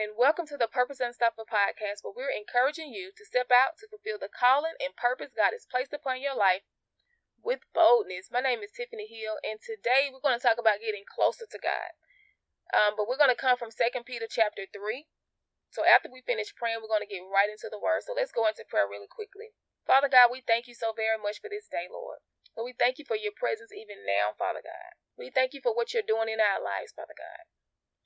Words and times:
morning. 0.00 0.16
Welcome 0.16 0.48
to 0.48 0.56
the 0.56 0.64
Purpose 0.64 0.96
Unstoppable 0.96 1.44
podcast, 1.44 2.00
where 2.00 2.16
we're 2.16 2.32
encouraging 2.32 2.88
you 2.88 3.12
to 3.20 3.28
step 3.28 3.52
out 3.52 3.76
to 3.76 3.84
fulfill 3.84 4.16
the 4.16 4.32
calling 4.32 4.72
and 4.80 4.96
purpose 4.96 5.36
God 5.36 5.52
has 5.52 5.68
placed 5.68 5.92
upon 5.92 6.24
your 6.24 6.32
life 6.32 6.64
with 7.44 7.68
boldness. 7.76 8.32
My 8.32 8.40
name 8.40 8.64
is 8.64 8.72
Tiffany 8.72 9.04
Hill, 9.04 9.36
and 9.44 9.60
today 9.60 10.08
we're 10.08 10.24
going 10.24 10.40
to 10.40 10.40
talk 10.40 10.56
about 10.56 10.80
getting 10.80 11.04
closer 11.04 11.44
to 11.44 11.60
God. 11.60 11.92
Um, 12.72 12.96
but 12.96 13.12
we're 13.12 13.20
going 13.20 13.28
to 13.28 13.36
come 13.36 13.60
from 13.60 13.68
Second 13.68 14.08
Peter 14.08 14.24
chapter 14.24 14.64
3. 14.72 15.04
So 15.68 15.84
after 15.84 16.08
we 16.08 16.24
finish 16.24 16.56
praying, 16.56 16.80
we're 16.80 16.88
going 16.88 17.04
to 17.04 17.12
get 17.12 17.20
right 17.28 17.52
into 17.52 17.68
the 17.68 17.76
word. 17.76 18.00
So 18.08 18.16
let's 18.16 18.32
go 18.32 18.48
into 18.48 18.64
prayer 18.64 18.88
really 18.88 19.10
quickly. 19.12 19.52
Father 19.84 20.08
God, 20.08 20.32
we 20.32 20.40
thank 20.40 20.64
you 20.64 20.72
so 20.72 20.96
very 20.96 21.20
much 21.20 21.44
for 21.44 21.52
this 21.52 21.68
day, 21.68 21.92
Lord. 21.92 22.24
Lord, 22.56 22.72
we 22.72 22.74
thank 22.80 22.96
you 22.96 23.04
for 23.04 23.20
your 23.20 23.36
presence 23.36 23.68
even 23.68 24.08
now, 24.08 24.32
Father 24.40 24.64
God. 24.64 24.96
We 25.20 25.28
thank 25.28 25.52
you 25.52 25.60
for 25.60 25.76
what 25.76 25.92
you're 25.92 26.08
doing 26.08 26.32
in 26.32 26.40
our 26.40 26.56
lives, 26.56 26.96
Father 26.96 27.12
God. 27.12 27.44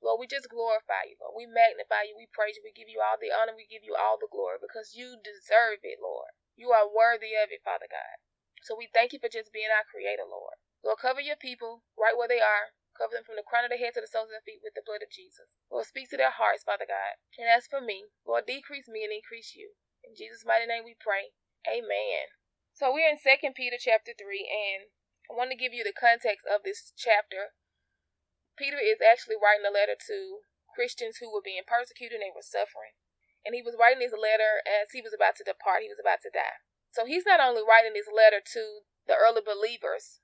Lord, 0.03 0.19
we 0.21 0.27
just 0.27 0.51
glorify 0.51 1.07
you, 1.09 1.17
Lord. 1.21 1.37
We 1.37 1.47
magnify 1.47 2.09
you. 2.09 2.15
We 2.19 2.31
praise 2.31 2.59
you. 2.59 2.65
We 2.65 2.75
give 2.75 2.91
you 2.91 3.03
all 3.03 3.19
the 3.19 3.35
honor. 3.35 3.55
We 3.57 3.69
give 3.69 3.87
you 3.87 3.95
all 3.95 4.19
the 4.19 4.31
glory 4.31 4.59
because 4.61 4.95
you 4.97 5.19
deserve 5.21 5.83
it, 5.83 6.03
Lord. 6.03 6.35
You 6.55 6.71
are 6.71 6.87
worthy 6.87 7.35
of 7.35 7.51
it, 7.51 7.65
Father 7.65 7.91
God. 7.91 8.19
So 8.65 8.75
we 8.75 8.89
thank 8.89 9.13
you 9.13 9.21
for 9.21 9.33
just 9.33 9.53
being 9.53 9.71
our 9.71 9.85
creator, 9.85 10.25
Lord. 10.25 10.57
Lord, 10.85 11.01
cover 11.01 11.21
your 11.21 11.37
people 11.41 11.85
right 11.97 12.17
where 12.17 12.29
they 12.29 12.41
are. 12.41 12.73
Cover 12.95 13.19
them 13.19 13.27
from 13.27 13.35
the 13.35 13.45
crown 13.47 13.67
of 13.67 13.75
their 13.75 13.83
head 13.83 13.99
to 13.99 14.03
the 14.05 14.07
soles 14.07 14.31
of 14.31 14.39
their 14.39 14.47
feet 14.47 14.63
with 14.63 14.79
the 14.79 14.87
blood 14.87 15.03
of 15.03 15.11
Jesus. 15.11 15.51
Lord, 15.67 15.85
speak 15.85 16.09
to 16.15 16.21
their 16.21 16.31
hearts, 16.31 16.63
Father 16.63 16.87
God. 16.87 17.19
And 17.35 17.51
as 17.51 17.67
for 17.67 17.83
me, 17.83 18.15
Lord, 18.23 18.47
decrease 18.47 18.87
me 18.87 19.03
and 19.03 19.11
increase 19.11 19.59
you. 19.59 19.75
In 20.07 20.15
Jesus' 20.15 20.47
mighty 20.47 20.71
name 20.71 20.87
we 20.87 20.95
pray. 20.95 21.35
Amen. 21.67 22.31
So 22.71 22.93
we're 22.95 23.11
in 23.11 23.19
Second 23.19 23.59
Peter 23.59 23.81
chapter 23.81 24.15
3, 24.15 24.47
and 24.47 24.95
I 25.27 25.35
want 25.35 25.51
to 25.51 25.59
give 25.59 25.75
you 25.75 25.83
the 25.83 25.97
context 25.97 26.47
of 26.47 26.63
this 26.63 26.95
chapter 26.95 27.57
Peter 28.55 28.79
is 28.79 29.03
actually 29.03 29.39
writing 29.39 29.67
a 29.67 29.75
letter 29.75 29.99
to 29.99 30.47
Christians 30.75 31.19
who 31.19 31.31
were 31.31 31.45
being 31.45 31.67
persecuted 31.67 32.19
and 32.19 32.27
they 32.27 32.35
were 32.35 32.45
suffering. 32.45 32.99
And 33.45 33.53
he 33.53 33.63
was 33.63 33.77
writing 33.79 34.01
this 34.01 34.17
letter 34.17 34.65
as 34.65 34.95
he 34.95 35.05
was 35.05 35.13
about 35.13 35.37
to 35.39 35.47
depart, 35.47 35.85
he 35.85 35.93
was 35.93 36.01
about 36.01 36.25
to 36.25 36.33
die. 36.33 36.65
So 36.91 37.05
he's 37.05 37.27
not 37.27 37.43
only 37.43 37.63
writing 37.63 37.93
this 37.93 38.09
letter 38.09 38.41
to 38.41 38.87
the 39.05 39.19
early 39.19 39.45
believers 39.45 40.23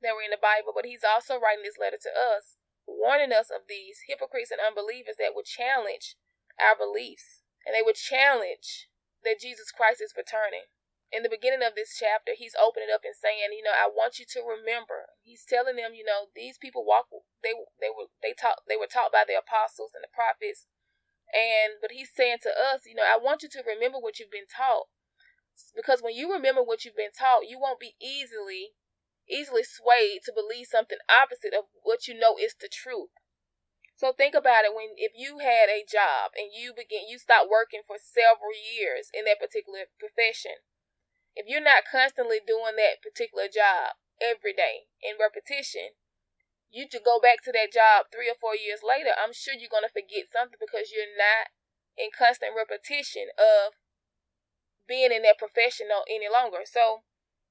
that 0.00 0.16
were 0.16 0.24
in 0.24 0.32
the 0.32 0.40
Bible, 0.40 0.72
but 0.72 0.88
he's 0.88 1.04
also 1.06 1.36
writing 1.36 1.66
this 1.66 1.78
letter 1.78 2.00
to 2.00 2.12
us, 2.14 2.56
warning 2.88 3.30
us 3.34 3.52
of 3.52 3.68
these 3.68 4.08
hypocrites 4.08 4.50
and 4.50 4.62
unbelievers 4.62 5.20
that 5.20 5.36
would 5.36 5.46
challenge 5.46 6.16
our 6.58 6.74
beliefs 6.74 7.42
and 7.66 7.74
they 7.74 7.84
would 7.84 7.98
challenge 7.98 8.90
that 9.22 9.38
Jesus 9.38 9.70
Christ 9.70 10.02
is 10.02 10.14
returning 10.16 10.66
in 11.12 11.22
the 11.22 11.28
beginning 11.28 11.60
of 11.60 11.76
this 11.76 11.92
chapter, 12.00 12.32
he's 12.32 12.56
opening 12.56 12.88
up 12.88 13.04
and 13.04 13.12
saying, 13.12 13.52
you 13.52 13.60
know, 13.60 13.76
I 13.76 13.84
want 13.84 14.16
you 14.16 14.24
to 14.32 14.40
remember. 14.40 15.12
He's 15.20 15.44
telling 15.44 15.76
them, 15.76 15.92
you 15.92 16.08
know, 16.08 16.32
these 16.32 16.56
people 16.56 16.88
walk 16.88 17.12
they 17.44 17.52
they 17.78 17.92
were 17.92 18.08
they 18.24 18.32
taught 18.32 18.64
they 18.64 18.80
were 18.80 18.88
taught 18.88 19.12
by 19.12 19.28
the 19.28 19.36
apostles 19.36 19.92
and 19.92 20.00
the 20.00 20.08
prophets. 20.08 20.64
And 21.28 21.76
but 21.84 21.92
he's 21.92 22.08
saying 22.08 22.40
to 22.48 22.52
us, 22.52 22.88
you 22.88 22.96
know, 22.96 23.04
I 23.04 23.20
want 23.20 23.44
you 23.44 23.52
to 23.52 23.62
remember 23.68 24.00
what 24.00 24.18
you've 24.18 24.32
been 24.32 24.48
taught. 24.48 24.88
Because 25.76 26.00
when 26.00 26.16
you 26.16 26.32
remember 26.32 26.64
what 26.64 26.84
you've 26.84 26.96
been 26.96 27.12
taught, 27.12 27.44
you 27.44 27.60
won't 27.60 27.80
be 27.80 27.94
easily 28.00 28.72
easily 29.28 29.62
swayed 29.62 30.24
to 30.24 30.32
believe 30.32 30.66
something 30.66 30.98
opposite 31.06 31.54
of 31.54 31.68
what 31.84 32.08
you 32.08 32.16
know 32.16 32.36
is 32.40 32.56
the 32.58 32.68
truth. 32.72 33.12
So 33.94 34.10
think 34.12 34.34
about 34.34 34.64
it 34.64 34.74
when 34.74 34.96
if 34.96 35.12
you 35.14 35.38
had 35.38 35.68
a 35.68 35.84
job 35.84 36.32
and 36.34 36.50
you 36.50 36.72
begin 36.72 37.04
you 37.06 37.20
stop 37.20 37.46
working 37.46 37.84
for 37.86 38.00
several 38.00 38.56
years 38.56 39.12
in 39.12 39.28
that 39.28 39.38
particular 39.38 39.86
profession 40.00 40.64
if 41.34 41.48
you're 41.48 41.64
not 41.64 41.88
constantly 41.88 42.40
doing 42.40 42.76
that 42.76 43.00
particular 43.00 43.48
job 43.48 43.96
every 44.20 44.52
day 44.52 44.90
in 45.00 45.16
repetition, 45.16 45.96
you 46.72 46.88
to 46.88 47.00
go 47.00 47.20
back 47.20 47.44
to 47.44 47.52
that 47.52 47.72
job 47.72 48.08
three 48.08 48.28
or 48.28 48.38
four 48.38 48.56
years 48.56 48.80
later, 48.80 49.12
I'm 49.12 49.32
sure 49.32 49.52
you're 49.52 49.72
to 49.84 49.92
forget 49.92 50.32
something 50.32 50.60
because 50.60 50.92
you're 50.92 51.12
not 51.12 51.52
in 51.96 52.08
constant 52.12 52.56
repetition 52.56 53.28
of 53.36 53.76
being 54.88 55.12
in 55.12 55.22
that 55.22 55.40
profession 55.40 55.88
any 56.08 56.28
longer. 56.32 56.64
So 56.64 57.04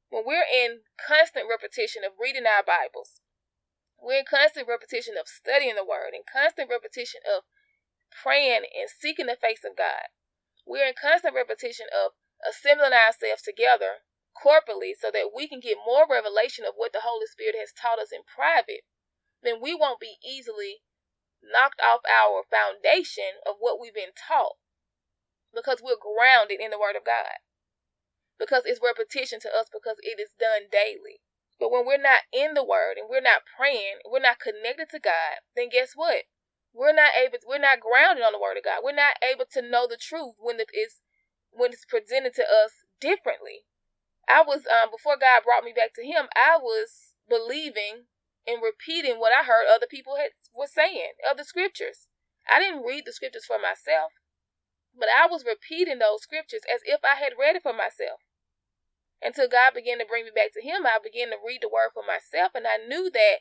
when 0.09 0.25
we're 0.25 0.45
in 0.45 0.85
constant 0.97 1.45
repetition 1.49 2.03
of 2.03 2.17
reading 2.19 2.45
our 2.45 2.65
Bibles, 2.65 3.21
we're 4.01 4.25
in 4.25 4.29
constant 4.29 4.67
repetition 4.67 5.15
of 5.17 5.29
studying 5.29 5.77
the 5.77 5.85
Word, 5.85 6.17
and 6.17 6.25
constant 6.25 6.69
repetition 6.69 7.21
of 7.25 7.45
praying 8.09 8.65
and 8.73 8.89
seeking 8.89 9.29
the 9.29 9.37
face 9.37 9.61
of 9.63 9.77
God. 9.77 10.09
We're 10.65 10.89
in 10.89 10.97
constant 10.97 11.37
repetition 11.37 11.85
of 11.93 12.17
assembling 12.47 12.93
ourselves 12.93 13.41
together 13.41 14.05
corporately 14.35 14.93
so 14.97 15.11
that 15.11 15.31
we 15.35 15.47
can 15.47 15.59
get 15.59 15.77
more 15.85 16.07
revelation 16.09 16.65
of 16.65 16.73
what 16.75 16.93
the 16.93 17.03
Holy 17.03 17.27
Spirit 17.27 17.55
has 17.59 17.73
taught 17.73 17.99
us 17.99 18.11
in 18.11 18.21
private, 18.23 18.87
then 19.43 19.61
we 19.61 19.75
won't 19.75 19.99
be 19.99 20.17
easily 20.23 20.81
knocked 21.43 21.81
off 21.81 22.01
our 22.05 22.43
foundation 22.49 23.41
of 23.45 23.57
what 23.59 23.79
we've 23.79 23.93
been 23.93 24.15
taught 24.15 24.57
because 25.53 25.81
we're 25.81 25.99
grounded 25.99 26.59
in 26.61 26.71
the 26.71 26.79
Word 26.79 26.95
of 26.95 27.05
God. 27.05 27.41
Because 28.39 28.63
it's 28.65 28.81
repetition 28.81 29.39
to 29.41 29.51
us 29.53 29.67
because 29.69 29.97
it 30.01 30.17
is 30.17 30.33
done 30.39 30.71
daily. 30.71 31.21
But 31.59 31.69
when 31.69 31.85
we're 31.85 32.01
not 32.01 32.25
in 32.33 32.55
the 32.55 32.65
Word 32.65 32.97
and 32.97 33.05
we're 33.09 33.21
not 33.21 33.45
praying, 33.45 34.01
we're 34.09 34.23
not 34.23 34.39
connected 34.39 34.89
to 34.89 34.99
God, 34.99 35.45
then 35.55 35.69
guess 35.69 35.93
what? 35.93 36.25
We're 36.73 36.95
not 36.95 37.11
able, 37.13 37.37
we're 37.45 37.61
not 37.61 37.83
grounded 37.83 38.23
on 38.23 38.33
the 38.33 38.41
Word 38.41 38.57
of 38.57 38.63
God. 38.63 38.81
We're 38.81 38.97
not 38.97 39.21
able 39.21 39.45
to 39.53 39.61
know 39.61 39.85
the 39.85 39.99
truth 39.99 40.35
when 40.39 40.59
it 40.59 40.71
is 40.73 41.01
when 41.51 41.71
it's 41.71 41.85
presented 41.85 42.33
to 42.35 42.43
us 42.43 42.83
differently. 42.99 43.65
I 44.27 44.41
was 44.41 44.63
um 44.67 44.91
before 44.91 45.17
God 45.17 45.43
brought 45.43 45.63
me 45.63 45.73
back 45.75 45.93
to 45.95 46.05
him, 46.05 46.27
I 46.35 46.57
was 46.57 47.15
believing 47.27 48.07
and 48.47 48.61
repeating 48.63 49.19
what 49.19 49.33
I 49.33 49.43
heard 49.43 49.67
other 49.67 49.87
people 49.87 50.15
had 50.17 50.31
was 50.53 50.73
saying, 50.73 51.13
other 51.27 51.43
scriptures. 51.43 52.07
I 52.49 52.59
didn't 52.59 52.83
read 52.83 53.05
the 53.05 53.13
scriptures 53.13 53.45
for 53.45 53.57
myself, 53.59 54.11
but 54.97 55.07
I 55.07 55.27
was 55.27 55.45
repeating 55.45 55.99
those 55.99 56.23
scriptures 56.23 56.61
as 56.73 56.81
if 56.85 57.01
I 57.03 57.15
had 57.21 57.37
read 57.39 57.55
it 57.55 57.63
for 57.63 57.73
myself. 57.73 58.21
Until 59.21 59.47
God 59.47 59.75
began 59.75 59.99
to 59.99 60.05
bring 60.05 60.25
me 60.25 60.31
back 60.33 60.51
to 60.53 60.61
him, 60.61 60.85
I 60.85 60.97
began 61.01 61.29
to 61.29 61.37
read 61.45 61.61
the 61.61 61.69
word 61.69 61.91
for 61.93 62.03
myself 62.03 62.53
and 62.55 62.65
I 62.65 62.77
knew 62.77 63.11
that 63.11 63.37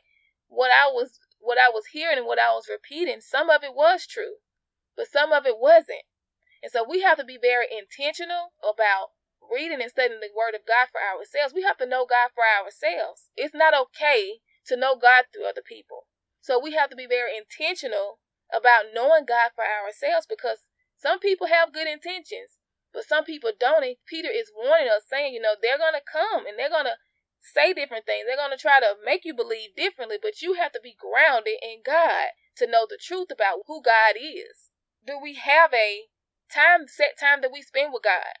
what 0.47 0.69
I 0.69 0.91
was 0.91 1.19
what 1.39 1.57
I 1.57 1.69
was 1.69 1.87
hearing 1.87 2.19
and 2.19 2.27
what 2.27 2.37
I 2.37 2.53
was 2.53 2.69
repeating, 2.69 3.19
some 3.19 3.49
of 3.49 3.63
it 3.63 3.73
was 3.73 4.05
true, 4.05 4.35
but 4.95 5.09
some 5.09 5.31
of 5.31 5.47
it 5.47 5.57
wasn't. 5.57 6.05
And 6.61 6.71
so 6.71 6.85
we 6.87 7.01
have 7.01 7.17
to 7.17 7.25
be 7.25 7.37
very 7.41 7.65
intentional 7.65 8.53
about 8.61 9.17
reading 9.41 9.81
and 9.81 9.89
studying 9.89 10.21
the 10.21 10.29
Word 10.35 10.53
of 10.53 10.65
God 10.65 10.87
for 10.93 11.01
ourselves. 11.01 11.53
We 11.53 11.63
have 11.63 11.77
to 11.77 11.89
know 11.89 12.05
God 12.05 12.29
for 12.33 12.45
ourselves. 12.45 13.29
It's 13.35 13.55
not 13.55 13.73
okay 13.73 14.39
to 14.67 14.77
know 14.77 14.95
God 14.95 15.25
through 15.33 15.49
other 15.49 15.65
people. 15.65 16.05
So 16.41 16.61
we 16.61 16.73
have 16.73 16.89
to 16.89 16.95
be 16.95 17.05
very 17.09 17.37
intentional 17.37 18.19
about 18.53 18.93
knowing 18.93 19.25
God 19.25 19.51
for 19.55 19.65
ourselves 19.65 20.25
because 20.29 20.69
some 20.97 21.19
people 21.19 21.47
have 21.47 21.73
good 21.73 21.87
intentions, 21.87 22.61
but 22.93 23.07
some 23.07 23.25
people 23.25 23.51
don't. 23.57 23.83
And 23.83 23.97
Peter 24.05 24.29
is 24.29 24.53
warning 24.53 24.89
us, 24.89 25.09
saying, 25.09 25.33
you 25.33 25.41
know, 25.41 25.57
they're 25.59 25.81
going 25.81 25.97
to 25.97 26.05
come 26.05 26.45
and 26.45 26.57
they're 26.57 26.69
going 26.69 26.85
to 26.85 26.97
say 27.41 27.73
different 27.73 28.05
things. 28.05 28.25
They're 28.27 28.37
going 28.37 28.53
to 28.53 28.61
try 28.61 28.79
to 28.79 28.95
make 29.03 29.25
you 29.25 29.33
believe 29.33 29.73
differently, 29.75 30.17
but 30.21 30.41
you 30.41 30.53
have 30.53 30.71
to 30.73 30.81
be 30.81 30.93
grounded 30.93 31.57
in 31.61 31.81
God 31.85 32.37
to 32.57 32.69
know 32.69 32.85
the 32.87 33.01
truth 33.01 33.31
about 33.33 33.65
who 33.65 33.81
God 33.81 34.13
is. 34.15 34.69
Do 35.05 35.17
we 35.17 35.35
have 35.35 35.73
a 35.73 36.10
time, 36.53 36.87
set 36.87 37.17
time 37.17 37.41
that 37.41 37.51
we 37.51 37.61
spend 37.61 37.93
with 37.93 38.03
God. 38.03 38.35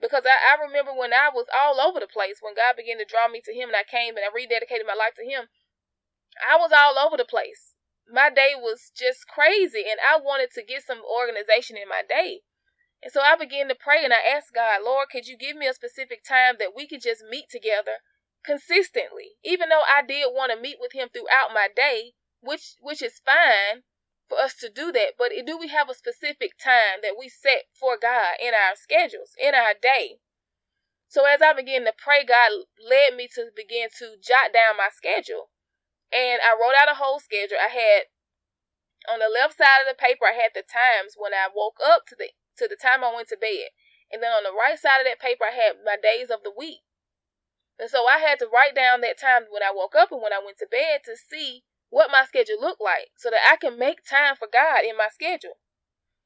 Because 0.00 0.22
I, 0.26 0.54
I 0.54 0.62
remember 0.62 0.94
when 0.94 1.12
I 1.12 1.30
was 1.32 1.46
all 1.50 1.80
over 1.80 1.98
the 1.98 2.06
place, 2.06 2.38
when 2.40 2.54
God 2.54 2.76
began 2.76 2.98
to 2.98 3.08
draw 3.08 3.26
me 3.26 3.40
to 3.42 3.54
Him 3.54 3.70
and 3.70 3.78
I 3.78 3.82
came 3.82 4.16
and 4.16 4.22
I 4.26 4.30
rededicated 4.30 4.86
my 4.86 4.94
life 4.94 5.14
to 5.18 5.26
Him, 5.26 5.48
I 6.38 6.56
was 6.56 6.70
all 6.70 6.98
over 6.98 7.16
the 7.16 7.24
place. 7.26 7.74
My 8.10 8.30
day 8.30 8.54
was 8.54 8.90
just 8.94 9.26
crazy 9.26 9.84
and 9.90 9.98
I 10.00 10.18
wanted 10.22 10.50
to 10.54 10.62
get 10.62 10.86
some 10.86 11.02
organization 11.02 11.76
in 11.76 11.88
my 11.88 12.02
day. 12.06 12.42
And 13.02 13.12
so 13.12 13.20
I 13.20 13.36
began 13.36 13.68
to 13.68 13.74
pray 13.74 14.04
and 14.04 14.12
I 14.12 14.18
asked 14.18 14.54
God, 14.54 14.82
Lord, 14.82 15.08
could 15.10 15.26
you 15.26 15.36
give 15.36 15.56
me 15.56 15.66
a 15.66 15.74
specific 15.74 16.24
time 16.24 16.56
that 16.58 16.74
we 16.74 16.86
could 16.86 17.02
just 17.02 17.22
meet 17.28 17.48
together 17.50 18.02
consistently? 18.44 19.38
Even 19.44 19.68
though 19.68 19.84
I 19.86 20.02
did 20.02 20.30
want 20.32 20.52
to 20.52 20.60
meet 20.60 20.78
with 20.80 20.92
him 20.92 21.08
throughout 21.08 21.54
my 21.54 21.68
day, 21.74 22.14
which 22.40 22.74
which 22.80 23.02
is 23.02 23.20
fine, 23.24 23.82
for 24.28 24.38
us 24.38 24.54
to 24.60 24.68
do 24.68 24.92
that. 24.92 25.14
But 25.18 25.32
do 25.46 25.56
we 25.58 25.68
have 25.68 25.88
a 25.88 25.94
specific 25.94 26.58
time 26.58 27.00
that 27.02 27.16
we 27.18 27.28
set 27.28 27.64
for 27.72 27.96
God 28.00 28.36
in 28.40 28.52
our 28.54 28.76
schedules, 28.76 29.32
in 29.40 29.54
our 29.54 29.72
day? 29.80 30.20
So 31.08 31.24
as 31.24 31.40
I 31.40 31.56
began 31.56 31.84
to 31.88 31.92
pray, 31.96 32.24
God 32.24 32.68
led 32.76 33.16
me 33.16 33.28
to 33.34 33.48
begin 33.56 33.88
to 33.98 34.20
jot 34.20 34.52
down 34.52 34.76
my 34.76 34.92
schedule. 34.92 35.48
And 36.12 36.40
I 36.44 36.52
wrote 36.52 36.76
out 36.76 36.92
a 36.92 37.00
whole 37.00 37.20
schedule. 37.20 37.56
I 37.56 37.72
had 37.72 38.12
on 39.08 39.20
the 39.20 39.32
left 39.32 39.56
side 39.56 39.80
of 39.80 39.88
the 39.88 39.96
paper 39.96 40.28
I 40.28 40.36
had 40.36 40.52
the 40.52 40.64
times 40.64 41.16
when 41.16 41.32
I 41.32 41.48
woke 41.48 41.80
up 41.80 42.04
to 42.12 42.16
the 42.16 42.28
to 42.60 42.68
the 42.68 42.76
time 42.76 43.00
I 43.00 43.14
went 43.14 43.28
to 43.28 43.40
bed. 43.40 43.72
And 44.12 44.22
then 44.22 44.32
on 44.32 44.44
the 44.44 44.52
right 44.52 44.76
side 44.76 45.00
of 45.00 45.08
that 45.08 45.20
paper 45.20 45.48
I 45.48 45.56
had 45.56 45.80
my 45.84 45.96
days 45.96 46.28
of 46.28 46.44
the 46.44 46.52
week. 46.52 46.84
And 47.78 47.88
so 47.88 48.04
I 48.04 48.18
had 48.18 48.38
to 48.40 48.50
write 48.50 48.74
down 48.74 49.00
that 49.00 49.20
time 49.20 49.48
when 49.48 49.62
I 49.62 49.72
woke 49.72 49.94
up 49.94 50.12
and 50.12 50.20
when 50.20 50.32
I 50.32 50.42
went 50.44 50.58
to 50.58 50.68
bed 50.68 51.06
to 51.06 51.16
see 51.16 51.64
what 51.90 52.10
my 52.10 52.24
schedule 52.24 52.60
looked 52.60 52.80
like 52.80 53.10
so 53.16 53.30
that 53.30 53.40
I 53.48 53.56
can 53.56 53.78
make 53.78 54.04
time 54.04 54.36
for 54.36 54.48
God 54.50 54.84
in 54.84 54.96
my 54.96 55.08
schedule. 55.12 55.58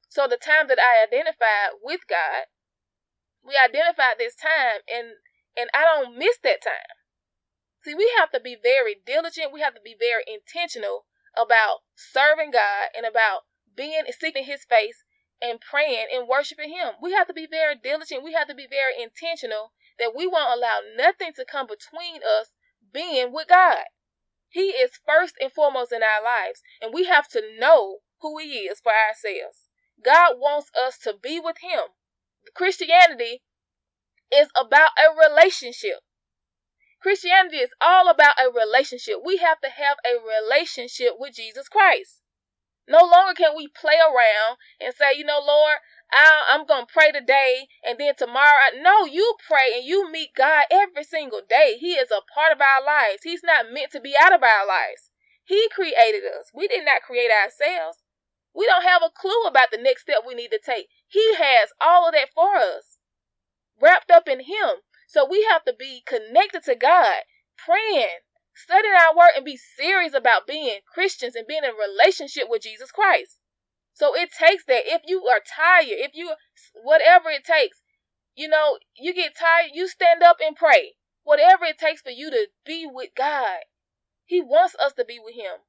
So 0.09 0.27
the 0.27 0.37
time 0.37 0.69
that 0.69 0.79
I 0.79 1.03
identified 1.03 1.81
with 1.83 2.07
God, 2.09 2.47
we 3.43 3.57
identified 3.57 4.19
this 4.19 4.35
time 4.35 4.83
and 4.89 5.19
and 5.57 5.69
I 5.75 5.83
don't 5.85 6.17
miss 6.17 6.39
that 6.45 6.63
time. 6.63 6.97
See, 7.85 7.95
we 7.95 8.11
have 8.19 8.31
to 8.31 8.41
be 8.41 8.57
very 8.61 8.97
diligent, 9.05 9.53
we 9.53 9.61
have 9.61 9.75
to 9.75 9.81
be 9.81 9.97
very 9.99 10.23
intentional 10.27 11.07
about 11.37 11.81
serving 11.95 12.53
God 12.53 12.89
and 12.97 13.05
about 13.07 13.43
being 13.75 14.03
seeking 14.19 14.45
his 14.45 14.65
face 14.65 15.05
and 15.41 15.61
praying 15.61 16.07
and 16.15 16.29
worshiping 16.29 16.71
him. 16.71 16.95
We 17.03 17.13
have 17.13 17.27
to 17.27 17.35
be 17.35 17.47
very 17.51 17.75
diligent. 17.75 18.23
We 18.23 18.33
have 18.35 18.47
to 18.49 18.55
be 18.55 18.69
very 18.71 18.95
intentional 19.03 19.73
that 19.99 20.15
we 20.17 20.27
won't 20.27 20.57
allow 20.57 20.81
nothing 20.97 21.33
to 21.35 21.45
come 21.45 21.67
between 21.67 22.23
us 22.23 22.53
being 22.93 23.33
with 23.33 23.49
God. 23.49 23.85
He 24.53 24.77
is 24.77 25.01
first 25.07 25.35
and 25.41 25.51
foremost 25.51 25.93
in 25.93 26.03
our 26.03 26.23
lives, 26.23 26.63
and 26.81 26.93
we 26.93 27.07
have 27.07 27.27
to 27.31 27.43
know 27.59 28.01
who 28.21 28.39
He 28.39 28.69
is 28.69 28.81
for 28.81 28.93
ourselves. 28.93 29.71
God 30.05 30.37
wants 30.39 30.71
us 30.79 30.99
to 30.99 31.15
be 31.21 31.41
with 31.41 31.57
Him. 31.63 31.97
Christianity 32.55 33.43
is 34.31 34.49
about 34.55 34.91
a 34.99 35.09
relationship. 35.11 36.01
Christianity 37.01 37.57
is 37.57 37.71
all 37.81 38.09
about 38.09 38.35
a 38.39 38.51
relationship. 38.51 39.17
We 39.25 39.39
have 39.39 39.61
to 39.63 39.71
have 39.71 39.97
a 40.05 40.21
relationship 40.21 41.15
with 41.19 41.35
Jesus 41.35 41.69
Christ. 41.69 42.21
No 42.87 43.01
longer 43.05 43.35
can 43.35 43.57
we 43.57 43.69
play 43.69 43.97
around 43.97 44.59
and 44.79 44.95
say, 44.95 45.17
you 45.17 45.25
know, 45.25 45.41
Lord, 45.45 45.79
I, 46.13 46.55
am 46.55 46.67
going 46.67 46.87
to 46.87 46.93
pray 46.93 47.11
today 47.11 47.69
and 47.85 47.99
then 47.99 48.15
tomorrow. 48.17 48.77
No, 48.81 49.07
you 49.07 49.35
pray 49.47 49.73
and 49.77 49.85
you 49.85 50.11
meet 50.11 50.35
God 50.37 50.67
every 50.71 51.05
single 51.05 51.41
day. 51.49 51.77
He 51.79 51.95
is 51.95 52.11
a 52.11 52.21
part 52.35 52.53
of 52.53 52.61
our 52.61 52.85
lives. 52.85 53.23
He's 53.25 53.43
not 53.43 53.73
meant 53.73 53.93
to 53.93 54.01
be 54.01 54.15
out 54.21 54.35
of 54.35 54.43
our 54.43 54.67
lives. 54.67 55.11
He 55.45 55.69
created 55.75 56.23
us. 56.25 56.51
We 56.55 56.69
did 56.69 56.85
not 56.85 57.03
create 57.03 57.31
ourselves. 57.31 57.99
We 58.55 58.67
don't 58.67 58.85
have 58.85 59.03
a 59.03 59.11
clue 59.11 59.45
about 59.49 59.71
the 59.71 59.79
next 59.79 60.03
step 60.03 60.23
we 60.27 60.35
need 60.35 60.51
to 60.51 60.61
take. 60.63 60.89
He 61.09 61.35
has 61.37 61.71
all 61.81 62.07
of 62.07 62.15
that 62.15 62.29
for 62.35 62.57
us, 62.57 62.99
wrapped 63.81 64.11
up 64.11 64.29
in 64.29 64.41
Him. 64.41 64.85
So 65.09 65.27
we 65.29 65.47
have 65.51 65.65
to 65.65 65.75
be 65.79 66.03
connected 66.07 66.63
to 66.65 66.75
God, 66.75 67.23
praying, 67.57 68.21
studying 68.55 68.95
our 68.95 69.17
word, 69.17 69.33
and 69.37 69.45
be 69.45 69.57
serious 69.57 70.15
about 70.15 70.47
being 70.47 70.81
Christians 70.93 71.35
and 71.35 71.47
being 71.47 71.65
in 71.65 71.73
relationship 71.75 72.45
with 72.49 72.63
Jesus 72.63 72.93
Christ. 72.93 73.39
So 73.95 74.15
it 74.15 74.31
takes 74.33 74.65
that. 74.67 74.83
If 74.87 75.03
you 75.07 75.27
are 75.27 75.41
tired, 75.41 75.87
if 75.89 76.13
you, 76.15 76.33
whatever 76.83 77.31
it 77.31 77.45
takes, 77.45 77.81
you 78.35 78.49
know, 78.49 78.79
you 78.97 79.15
get 79.15 79.37
tired, 79.37 79.71
you 79.75 79.87
stand 79.89 80.23
up 80.23 80.39
and 80.45 80.57
pray. 80.57 80.95
Whatever 81.25 81.67
it 81.67 81.79
takes 81.79 82.01
for 82.01 82.11
you 82.11 82.31
to 82.31 82.49
be 82.67 82.87
with 82.87 83.11
God. 83.17 83.61
He 84.25 84.41
wants 84.41 84.75
us 84.83 84.93
to 84.95 85.05
be 85.05 85.19
with 85.23 85.35
Him. 85.35 85.61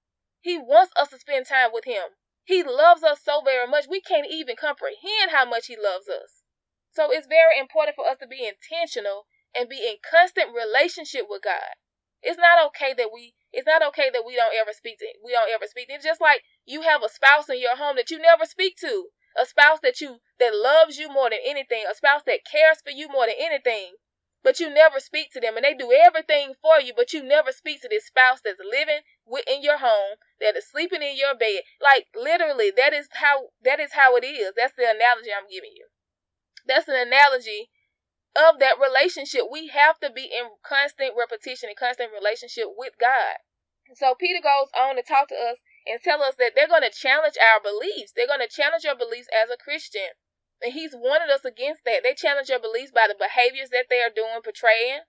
He 0.42 0.58
wants 0.58 0.94
us 0.96 1.10
to 1.10 1.20
spend 1.20 1.46
time 1.48 1.70
with 1.74 1.86
Him. 1.86 2.16
He 2.44 2.64
loves 2.64 3.04
us 3.04 3.22
so 3.24 3.42
very 3.42 3.68
much, 3.68 3.86
we 3.88 4.02
can't 4.02 4.28
even 4.30 4.56
comprehend 4.56 5.32
how 5.32 5.46
much 5.46 5.68
He 5.68 5.78
loves 5.78 6.08
us. 6.08 6.44
So 6.92 7.12
it's 7.12 7.28
very 7.28 7.60
important 7.60 7.96
for 7.96 8.08
us 8.08 8.18
to 8.20 8.28
be 8.28 8.48
intentional 8.48 9.28
and 9.56 9.70
be 9.70 9.78
in 9.78 9.98
constant 10.04 10.50
relationship 10.54 11.26
with 11.30 11.44
God. 11.44 11.76
It's 12.22 12.38
not 12.38 12.66
okay 12.68 12.94
that 12.94 13.12
we 13.14 13.36
it's 13.54 13.68
not 13.68 13.86
okay 13.90 14.10
that 14.12 14.26
we 14.26 14.36
don't 14.36 14.54
ever 14.60 14.74
speak 14.74 14.98
to 15.00 15.06
we 15.24 15.32
don't 15.32 15.54
ever 15.54 15.66
speak 15.70 15.88
to. 15.88 15.94
It's 15.94 16.04
just 16.04 16.22
like 16.22 16.42
you 16.66 16.82
have 16.82 17.04
a 17.04 17.10
spouse 17.10 17.48
in 17.50 17.62
your 17.62 17.78
home 17.78 17.96
that 17.96 18.10
you 18.12 18.20
never 18.20 18.46
speak 18.46 18.76
to. 18.82 19.08
A 19.38 19.46
spouse 19.46 19.80
that 19.82 20.02
you 20.02 20.18
that 20.40 20.54
loves 20.54 20.98
you 20.98 21.10
more 21.10 21.30
than 21.30 21.40
anything, 21.46 21.86
a 21.90 21.96
spouse 21.96 22.22
that 22.26 22.46
cares 22.46 22.82
for 22.84 22.92
you 22.92 23.08
more 23.08 23.26
than 23.26 23.38
anything, 23.40 23.98
but 24.44 24.60
you 24.60 24.70
never 24.70 25.00
speak 25.00 25.32
to 25.34 25.40
them 25.40 25.56
and 25.56 25.64
they 25.66 25.74
do 25.74 25.90
everything 25.94 26.54
for 26.62 26.80
you, 26.80 26.94
but 26.96 27.14
you 27.14 27.24
never 27.24 27.52
speak 27.52 27.82
to 27.82 27.88
this 27.90 28.06
spouse 28.06 28.42
that's 28.44 28.60
living 28.60 29.02
in 29.48 29.64
your 29.64 29.80
home, 29.80 30.22
that 30.40 30.56
is 30.56 30.68
sleeping 30.70 31.02
in 31.02 31.18
your 31.18 31.34
bed. 31.34 31.62
Like 31.82 32.08
literally, 32.14 32.72
that 32.76 32.94
is 32.94 33.08
how 33.14 33.50
that 33.64 33.80
is 33.80 33.94
how 33.94 34.16
it 34.18 34.26
is. 34.26 34.54
That's 34.58 34.74
the 34.78 34.84
analogy 34.84 35.30
I'm 35.34 35.50
giving 35.50 35.74
you. 35.74 35.88
That's 36.68 36.88
an 36.88 36.96
analogy 36.96 37.70
of 38.36 38.60
that 38.60 38.82
relationship. 38.82 39.46
We 39.52 39.68
have 39.70 40.00
to 40.00 40.10
be 40.10 40.26
in 40.26 40.58
constant 40.66 41.14
repetition 41.18 41.70
and 41.70 41.78
constant 41.78 42.12
relationship 42.14 42.74
with 42.76 42.94
God. 43.00 43.42
So 43.94 44.16
Peter 44.16 44.42
goes 44.42 44.74
on 44.74 44.96
to 44.96 45.04
talk 45.04 45.30
to 45.30 45.38
us 45.38 45.62
and 45.86 46.02
tell 46.02 46.24
us 46.24 46.36
that 46.40 46.54
they're 46.56 46.72
going 46.72 46.88
to 46.88 46.94
challenge 46.94 47.36
our 47.38 47.62
beliefs. 47.62 48.14
They're 48.16 48.30
going 48.30 48.42
to 48.42 48.50
challenge 48.50 48.84
your 48.84 48.98
beliefs 48.98 49.30
as 49.30 49.52
a 49.54 49.60
Christian. 49.60 50.18
And 50.64 50.74
he's 50.74 50.96
warned 50.96 51.30
us 51.30 51.46
against 51.46 51.84
that. 51.86 52.02
They 52.02 52.16
challenge 52.16 52.50
your 52.50 52.64
beliefs 52.64 52.96
by 52.96 53.06
the 53.06 53.20
behaviors 53.20 53.70
that 53.70 53.92
they 53.92 54.02
are 54.02 54.14
doing, 54.14 54.42
portraying 54.42 55.04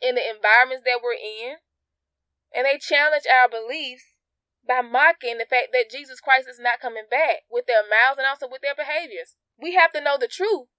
in 0.00 0.14
the 0.14 0.24
environments 0.24 0.86
that 0.86 1.02
we're 1.02 1.18
in. 1.18 1.60
And 2.54 2.64
they 2.64 2.78
challenge 2.78 3.26
our 3.26 3.50
beliefs 3.50 4.16
by 4.66 4.80
mocking 4.80 5.38
the 5.38 5.50
fact 5.50 5.74
that 5.74 5.90
Jesus 5.90 6.20
Christ 6.20 6.48
is 6.48 6.62
not 6.62 6.80
coming 6.80 7.10
back 7.10 7.44
with 7.50 7.66
their 7.66 7.82
mouths 7.82 8.18
and 8.18 8.26
also 8.26 8.48
with 8.48 8.62
their 8.62 8.78
behaviors. 8.78 9.36
We 9.58 9.74
have 9.74 9.92
to 9.92 10.00
know 10.00 10.16
the 10.16 10.30
truth 10.30 10.70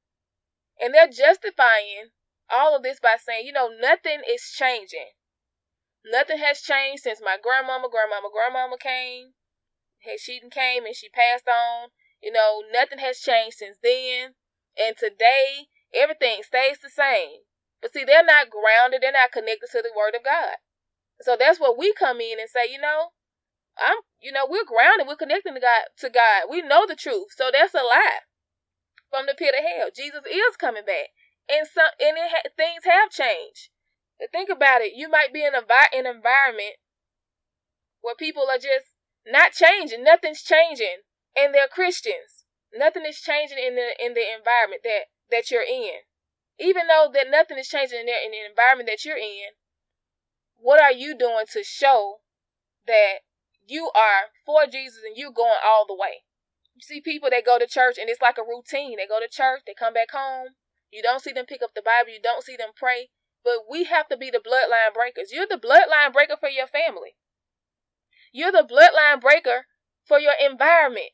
and 0.82 0.94
they're 0.94 1.08
justifying 1.08 2.10
all 2.50 2.76
of 2.76 2.82
this 2.82 3.00
by 3.00 3.16
saying, 3.24 3.46
you 3.46 3.54
know, 3.54 3.70
nothing 3.70 4.22
is 4.28 4.42
changing. 4.58 5.14
Nothing 6.04 6.40
has 6.40 6.60
changed 6.62 7.04
since 7.04 7.22
my 7.22 7.38
grandmama, 7.38 7.88
grandmama, 7.88 8.30
grandmama 8.34 8.78
came. 8.82 9.38
She 10.18 10.40
didn't 10.40 10.52
came 10.52 10.86
and 10.86 10.96
she 10.96 11.10
passed 11.10 11.48
on. 11.48 11.90
You 12.22 12.32
know, 12.32 12.64
nothing 12.74 12.98
has 12.98 13.20
changed 13.20 13.58
since 13.58 13.78
then. 13.84 14.34
And 14.76 14.98
today, 14.98 15.70
everything 15.94 16.42
stays 16.42 16.80
the 16.82 16.90
same. 16.90 17.46
But 17.82 17.94
see, 17.94 18.04
they're 18.04 18.26
not 18.26 18.50
grounded, 18.50 19.02
they're 19.02 19.12
not 19.12 19.32
connected 19.32 19.70
to 19.72 19.82
the 19.82 19.94
word 19.96 20.16
of 20.16 20.26
God. 20.26 20.58
So 21.22 21.38
that's 21.38 21.60
what 21.60 21.78
we 21.78 21.94
come 21.94 22.20
in 22.20 22.40
and 22.40 22.50
say, 22.50 22.72
you 22.72 22.82
know, 22.82 23.14
I'm 23.78 24.02
you 24.20 24.32
know, 24.32 24.46
we're 24.50 24.66
grounded, 24.66 25.08
we're 25.08 25.16
connecting 25.16 25.54
to 25.54 25.62
God 25.62 25.86
to 26.00 26.10
God. 26.10 26.50
We 26.50 26.62
know 26.62 26.86
the 26.88 26.96
truth. 26.96 27.30
So 27.38 27.50
that's 27.54 27.74
a 27.74 27.86
lie 27.86 28.26
from 29.12 29.28
the 29.28 29.36
pit 29.36 29.54
of 29.54 29.62
hell. 29.64 29.90
Jesus 29.94 30.24
is 30.26 30.56
coming 30.56 30.86
back, 30.88 31.12
and 31.52 31.68
some 31.68 31.92
and 32.00 32.18
it 32.18 32.32
ha- 32.32 32.50
things 32.56 32.86
have 32.86 33.12
changed. 33.12 33.70
But 34.18 34.32
think 34.32 34.50
about 34.50 34.82
it. 34.82 34.96
You 34.96 35.10
might 35.10 35.34
be 35.34 35.44
in 35.46 35.54
a 35.54 35.62
vi- 35.62 35.92
an 35.94 36.08
environment 36.08 36.80
where 38.00 38.16
people 38.16 38.48
are 38.50 38.58
just 38.58 38.96
not 39.28 39.52
changing. 39.52 40.04
Nothing's 40.04 40.42
changing, 40.42 41.04
and 41.36 41.54
they're 41.54 41.68
Christians. 41.68 42.48
Nothing 42.74 43.04
is 43.06 43.20
changing 43.20 43.60
in 43.60 43.76
the 43.76 43.94
in 44.00 44.16
the 44.16 44.26
environment 44.34 44.82
that 44.84 45.12
that 45.30 45.52
you're 45.52 45.68
in. 45.68 46.08
Even 46.58 46.88
though 46.88 47.12
that 47.14 47.28
nothing 47.30 47.58
is 47.58 47.68
changing 47.68 48.00
in 48.00 48.06
there 48.06 48.24
in 48.24 48.32
the 48.32 48.46
environment 48.48 48.88
that 48.88 49.04
you're 49.04 49.18
in, 49.18 49.60
what 50.56 50.82
are 50.82 50.92
you 50.92 51.18
doing 51.18 51.46
to 51.52 51.64
show 51.64 52.22
that 52.88 53.26
you 53.68 53.92
are 53.96 54.32
for 54.46 54.66
Jesus 54.72 55.02
and 55.06 55.18
you 55.18 55.32
going 55.32 55.60
all 55.66 55.86
the 55.86 55.96
way? 55.96 56.24
You 56.82 56.96
see 56.96 57.02
people 57.02 57.30
that 57.30 57.46
go 57.46 57.60
to 57.60 57.68
church 57.68 58.00
and 58.00 58.10
it's 58.10 58.24
like 58.24 58.40
a 58.40 58.44
routine. 58.44 58.98
They 58.98 59.06
go 59.06 59.20
to 59.20 59.30
church, 59.30 59.62
they 59.68 59.76
come 59.78 59.94
back 59.94 60.10
home. 60.12 60.56
You 60.92 61.04
don't 61.04 61.22
see 61.22 61.32
them 61.32 61.46
pick 61.46 61.62
up 61.62 61.76
the 61.76 61.84
Bible, 61.84 62.10
you 62.10 62.20
don't 62.20 62.44
see 62.44 62.56
them 62.56 62.72
pray. 62.76 63.10
But 63.44 63.70
we 63.70 63.84
have 63.84 64.08
to 64.10 64.18
be 64.18 64.32
the 64.32 64.40
bloodline 64.40 64.92
breakers. 64.92 65.32
You're 65.32 65.46
the 65.46 65.62
bloodline 65.62 66.12
breaker 66.12 66.38
for 66.40 66.50
your 66.50 66.66
family. 66.66 67.14
You're 68.34 68.52
the 68.52 68.68
bloodline 68.68 69.22
breaker 69.22 69.68
for 70.06 70.20
your 70.20 70.34
environment. 70.34 71.12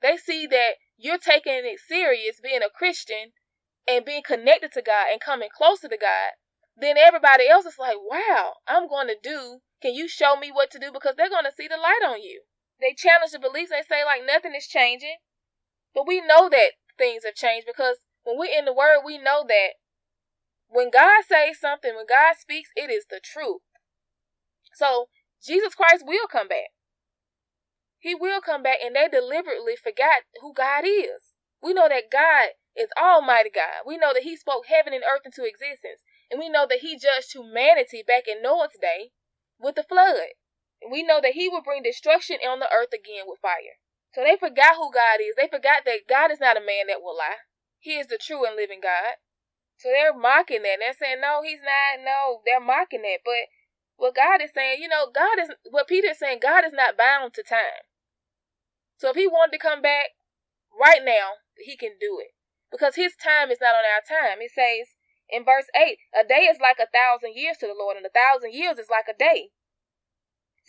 They 0.00 0.16
see 0.16 0.46
that 0.46 0.74
you're 0.96 1.18
taking 1.18 1.64
it 1.64 1.80
serious 1.80 2.40
being 2.40 2.62
a 2.62 2.70
Christian 2.70 3.32
and 3.88 4.04
being 4.04 4.22
connected 4.22 4.70
to 4.74 4.82
God 4.82 5.08
and 5.10 5.20
coming 5.20 5.48
closer 5.52 5.88
to 5.88 5.96
God. 5.96 6.38
Then 6.76 6.96
everybody 6.96 7.48
else 7.48 7.66
is 7.66 7.80
like, 7.80 7.96
wow, 8.00 8.54
I'm 8.68 8.86
going 8.86 9.08
to 9.08 9.16
do. 9.20 9.58
Can 9.82 9.92
you 9.92 10.06
show 10.06 10.36
me 10.36 10.52
what 10.52 10.70
to 10.70 10.78
do? 10.78 10.92
Because 10.92 11.16
they're 11.16 11.28
going 11.28 11.46
to 11.46 11.52
see 11.56 11.66
the 11.66 11.76
light 11.76 12.02
on 12.06 12.22
you. 12.22 12.42
They 12.80 12.94
challenge 12.94 13.32
the 13.32 13.38
beliefs. 13.38 13.70
They 13.70 13.82
say 13.86 14.04
like 14.04 14.22
nothing 14.26 14.54
is 14.54 14.66
changing, 14.66 15.18
but 15.94 16.06
we 16.06 16.20
know 16.20 16.48
that 16.48 16.72
things 16.96 17.24
have 17.24 17.34
changed 17.34 17.66
because 17.66 17.98
when 18.24 18.38
we're 18.38 18.56
in 18.56 18.64
the 18.64 18.72
Word, 18.72 19.00
we 19.04 19.18
know 19.18 19.44
that 19.46 19.80
when 20.68 20.90
God 20.90 21.24
says 21.26 21.58
something, 21.60 21.94
when 21.94 22.06
God 22.08 22.34
speaks, 22.38 22.70
it 22.76 22.90
is 22.90 23.06
the 23.10 23.20
truth. 23.22 23.62
So 24.74 25.08
Jesus 25.44 25.74
Christ 25.74 26.04
will 26.06 26.26
come 26.30 26.48
back. 26.48 26.70
He 27.98 28.14
will 28.14 28.40
come 28.40 28.62
back, 28.62 28.78
and 28.82 28.96
they 28.96 29.08
deliberately 29.08 29.76
forgot 29.76 30.24
who 30.40 30.54
God 30.54 30.84
is. 30.86 31.34
We 31.62 31.74
know 31.74 31.88
that 31.88 32.10
God 32.10 32.56
is 32.74 32.88
Almighty 32.98 33.50
God. 33.50 33.84
We 33.86 33.98
know 33.98 34.14
that 34.14 34.22
He 34.22 34.36
spoke 34.36 34.66
heaven 34.66 34.94
and 34.94 35.04
earth 35.04 35.26
into 35.26 35.44
existence. 35.44 36.00
And 36.30 36.40
we 36.40 36.48
know 36.48 36.66
that 36.68 36.80
He 36.80 36.98
judged 36.98 37.34
humanity 37.34 38.02
back 38.06 38.24
in 38.26 38.42
Noah's 38.42 38.78
day 38.80 39.10
with 39.58 39.74
the 39.74 39.82
flood. 39.82 40.32
And 40.82 40.90
we 40.90 41.02
know 41.02 41.20
that 41.20 41.32
he 41.32 41.48
will 41.48 41.62
bring 41.62 41.82
destruction 41.82 42.38
on 42.46 42.60
the 42.60 42.72
earth 42.72 42.92
again 42.92 43.24
with 43.26 43.40
fire. 43.40 43.76
So 44.14 44.24
they 44.24 44.36
forgot 44.36 44.76
who 44.76 44.90
God 44.90 45.20
is. 45.20 45.36
They 45.36 45.46
forgot 45.46 45.84
that 45.84 46.08
God 46.08 46.30
is 46.30 46.40
not 46.40 46.56
a 46.56 46.64
man 46.64 46.88
that 46.88 47.02
will 47.02 47.16
lie. 47.16 47.46
He 47.78 47.98
is 47.98 48.08
the 48.08 48.18
true 48.18 48.44
and 48.44 48.56
living 48.56 48.80
God. 48.82 49.20
So 49.76 49.88
they're 49.88 50.16
mocking 50.16 50.62
that. 50.62 50.76
They're 50.80 50.96
saying, 50.96 51.20
no, 51.20 51.40
he's 51.42 51.62
not. 51.62 52.04
No, 52.04 52.40
they're 52.44 52.60
mocking 52.60 53.02
that. 53.02 53.24
But 53.24 53.48
what 53.96 54.16
God 54.16 54.42
is 54.42 54.50
saying, 54.52 54.82
you 54.82 54.88
know, 54.88 55.08
God 55.12 55.38
is, 55.40 55.48
what 55.70 55.88
Peter 55.88 56.08
is 56.10 56.18
saying, 56.18 56.40
God 56.42 56.64
is 56.64 56.72
not 56.72 56.98
bound 56.98 57.32
to 57.34 57.42
time. 57.42 57.84
So 58.96 59.08
if 59.10 59.16
he 59.16 59.26
wanted 59.26 59.56
to 59.56 59.62
come 59.62 59.80
back 59.80 60.16
right 60.76 61.00
now, 61.04 61.40
he 61.56 61.76
can 61.76 61.96
do 62.00 62.20
it. 62.20 62.36
Because 62.70 62.96
his 62.96 63.16
time 63.16 63.50
is 63.50 63.58
not 63.60 63.74
on 63.74 63.84
our 63.88 64.04
time. 64.04 64.40
It 64.40 64.52
says 64.52 64.96
in 65.28 65.44
verse 65.44 65.66
8, 65.74 65.96
a 66.12 66.26
day 66.26 66.48
is 66.50 66.60
like 66.60 66.78
a 66.78 66.90
thousand 66.90 67.34
years 67.34 67.56
to 67.60 67.66
the 67.66 67.76
Lord, 67.78 67.96
and 67.96 68.04
a 68.04 68.12
thousand 68.12 68.52
years 68.52 68.78
is 68.78 68.90
like 68.90 69.06
a 69.08 69.16
day. 69.16 69.50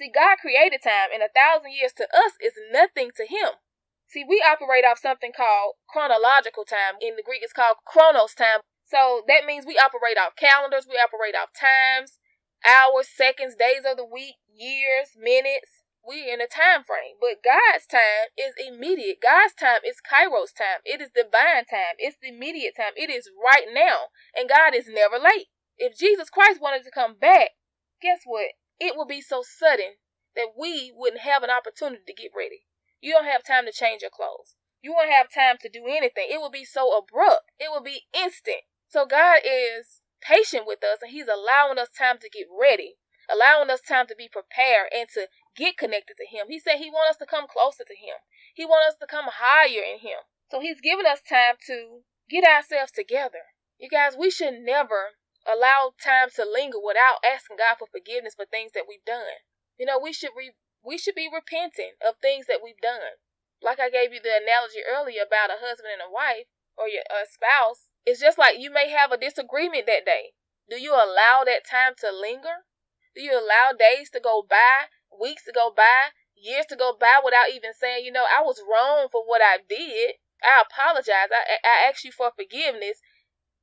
See, 0.02 0.10
God 0.10 0.42
created 0.42 0.82
time, 0.82 1.14
and 1.14 1.22
a 1.22 1.30
thousand 1.30 1.78
years 1.78 1.94
to 2.02 2.10
us 2.10 2.34
is 2.42 2.58
nothing 2.74 3.14
to 3.22 3.30
Him. 3.30 3.62
See, 4.10 4.26
we 4.26 4.42
operate 4.42 4.82
off 4.82 4.98
something 4.98 5.30
called 5.30 5.78
chronological 5.86 6.66
time. 6.66 6.98
In 6.98 7.14
the 7.14 7.22
Greek, 7.22 7.46
it's 7.46 7.54
called 7.54 7.78
chronos 7.86 8.34
time. 8.34 8.66
So 8.82 9.22
that 9.30 9.46
means 9.46 9.70
we 9.70 9.78
operate 9.78 10.18
off 10.18 10.34
calendars, 10.34 10.90
we 10.90 10.98
operate 10.98 11.38
off 11.38 11.54
times, 11.54 12.18
hours, 12.66 13.14
seconds, 13.14 13.54
days 13.54 13.86
of 13.86 13.94
the 13.94 14.10
week, 14.10 14.42
years, 14.50 15.14
minutes. 15.14 15.86
We're 16.02 16.34
in 16.34 16.42
a 16.42 16.50
time 16.50 16.82
frame. 16.82 17.22
But 17.22 17.46
God's 17.46 17.86
time 17.86 18.34
is 18.34 18.58
immediate. 18.58 19.22
God's 19.22 19.54
time 19.54 19.86
is 19.86 20.02
Kairos 20.02 20.50
time. 20.50 20.82
It 20.82 20.98
is 20.98 21.14
divine 21.14 21.70
time. 21.70 21.94
It's 22.02 22.18
the 22.18 22.34
immediate 22.34 22.74
time. 22.74 22.98
It 22.98 23.14
is 23.14 23.30
right 23.38 23.70
now. 23.70 24.10
And 24.34 24.50
God 24.50 24.74
is 24.74 24.90
never 24.90 25.22
late. 25.22 25.54
If 25.78 25.94
Jesus 25.94 26.34
Christ 26.34 26.58
wanted 26.58 26.90
to 26.90 26.92
come 26.92 27.22
back, 27.22 27.54
guess 28.02 28.26
what? 28.26 28.58
It 28.82 28.98
would 28.98 29.08
be 29.08 29.22
so 29.22 29.44
sudden 29.46 30.02
that 30.36 30.58
we 30.58 30.92
wouldn't 30.96 31.22
have 31.22 31.44
an 31.44 31.52
opportunity 31.52 32.02
to 32.08 32.14
get 32.18 32.32
ready. 32.36 32.66
You 33.00 33.14
don't 33.14 33.30
have 33.30 33.44
time 33.44 33.66
to 33.66 33.72
change 33.72 34.02
your 34.02 34.10
clothes. 34.10 34.56
You 34.82 34.92
won't 34.92 35.14
have 35.14 35.30
time 35.30 35.58
to 35.62 35.70
do 35.70 35.86
anything. 35.86 36.26
It 36.32 36.42
will 36.42 36.50
be 36.50 36.66
so 36.66 36.98
abrupt. 36.98 37.52
It 37.60 37.70
will 37.70 37.84
be 37.84 38.10
instant. 38.12 38.66
So 38.88 39.06
God 39.06 39.42
is 39.46 40.02
patient 40.20 40.66
with 40.66 40.84
us 40.84 40.98
and 41.04 41.12
He's 41.12 41.28
allowing 41.30 41.78
us 41.78 41.94
time 41.94 42.18
to 42.26 42.30
get 42.30 42.48
ready, 42.50 42.98
allowing 43.30 43.70
us 43.70 43.82
time 43.82 44.08
to 44.08 44.16
be 44.16 44.28
prepared 44.28 44.90
and 44.90 45.08
to 45.14 45.28
get 45.56 45.78
connected 45.78 46.18
to 46.18 46.26
Him. 46.26 46.48
He 46.50 46.58
said 46.58 46.78
He 46.78 46.90
wants 46.90 47.12
us 47.12 47.18
to 47.18 47.30
come 47.30 47.46
closer 47.46 47.86
to 47.86 47.94
Him. 47.94 48.18
He 48.56 48.66
wants 48.66 48.96
us 48.96 49.00
to 49.00 49.06
come 49.06 49.30
higher 49.30 49.86
in 49.86 50.00
Him. 50.02 50.26
So 50.50 50.60
He's 50.60 50.82
giving 50.82 51.06
us 51.06 51.22
time 51.22 51.62
to 51.68 52.02
get 52.32 52.44
ourselves 52.44 52.92
together. 52.92 53.54
You 53.78 53.90
guys, 53.90 54.18
we 54.18 54.32
should 54.32 54.58
never 54.58 55.21
allow 55.48 55.94
time 56.02 56.30
to 56.36 56.46
linger 56.46 56.80
without 56.80 57.24
asking 57.26 57.58
God 57.58 57.78
for 57.80 57.88
forgiveness 57.88 58.36
for 58.36 58.46
things 58.46 58.72
that 58.74 58.86
we've 58.88 59.06
done. 59.06 59.42
You 59.78 59.86
know, 59.86 60.00
we 60.00 60.14
should 60.14 60.32
re- 60.36 60.56
we 60.84 60.98
should 60.98 61.16
be 61.16 61.30
repenting 61.32 61.94
of 62.06 62.18
things 62.22 62.48
that 62.48 62.62
we've 62.64 62.80
done. 62.82 63.22
Like 63.62 63.80
I 63.80 63.90
gave 63.90 64.14
you 64.14 64.22
the 64.22 64.42
analogy 64.42 64.82
earlier 64.82 65.22
about 65.22 65.54
a 65.54 65.62
husband 65.62 65.94
and 65.94 66.02
a 66.02 66.12
wife 66.12 66.50
or 66.78 66.90
your 66.90 67.04
a 67.10 67.26
spouse. 67.30 67.90
It's 68.06 68.20
just 68.20 68.38
like 68.38 68.58
you 68.58 68.72
may 68.72 68.90
have 68.90 69.12
a 69.12 69.18
disagreement 69.18 69.86
that 69.86 70.06
day. 70.06 70.34
Do 70.70 70.82
you 70.82 70.94
allow 70.94 71.44
that 71.46 71.66
time 71.66 71.94
to 72.02 72.12
linger? 72.12 72.66
Do 73.14 73.22
you 73.22 73.34
allow 73.38 73.74
days 73.78 74.10
to 74.12 74.20
go 74.20 74.42
by, 74.48 74.90
weeks 75.12 75.46
to 75.46 75.52
go 75.52 75.72
by, 75.76 76.16
years 76.36 76.66
to 76.68 76.76
go 76.76 76.96
by 76.98 77.20
without 77.24 77.52
even 77.54 77.74
saying, 77.74 78.06
you 78.06 78.12
know, 78.12 78.26
I 78.26 78.42
was 78.42 78.64
wrong 78.66 79.08
for 79.12 79.22
what 79.26 79.42
I 79.42 79.60
did. 79.68 80.16
I 80.42 80.64
apologize. 80.66 81.30
I, 81.30 81.60
I 81.62 81.90
ask 81.90 82.04
you 82.04 82.12
for 82.12 82.32
forgiveness. 82.36 83.02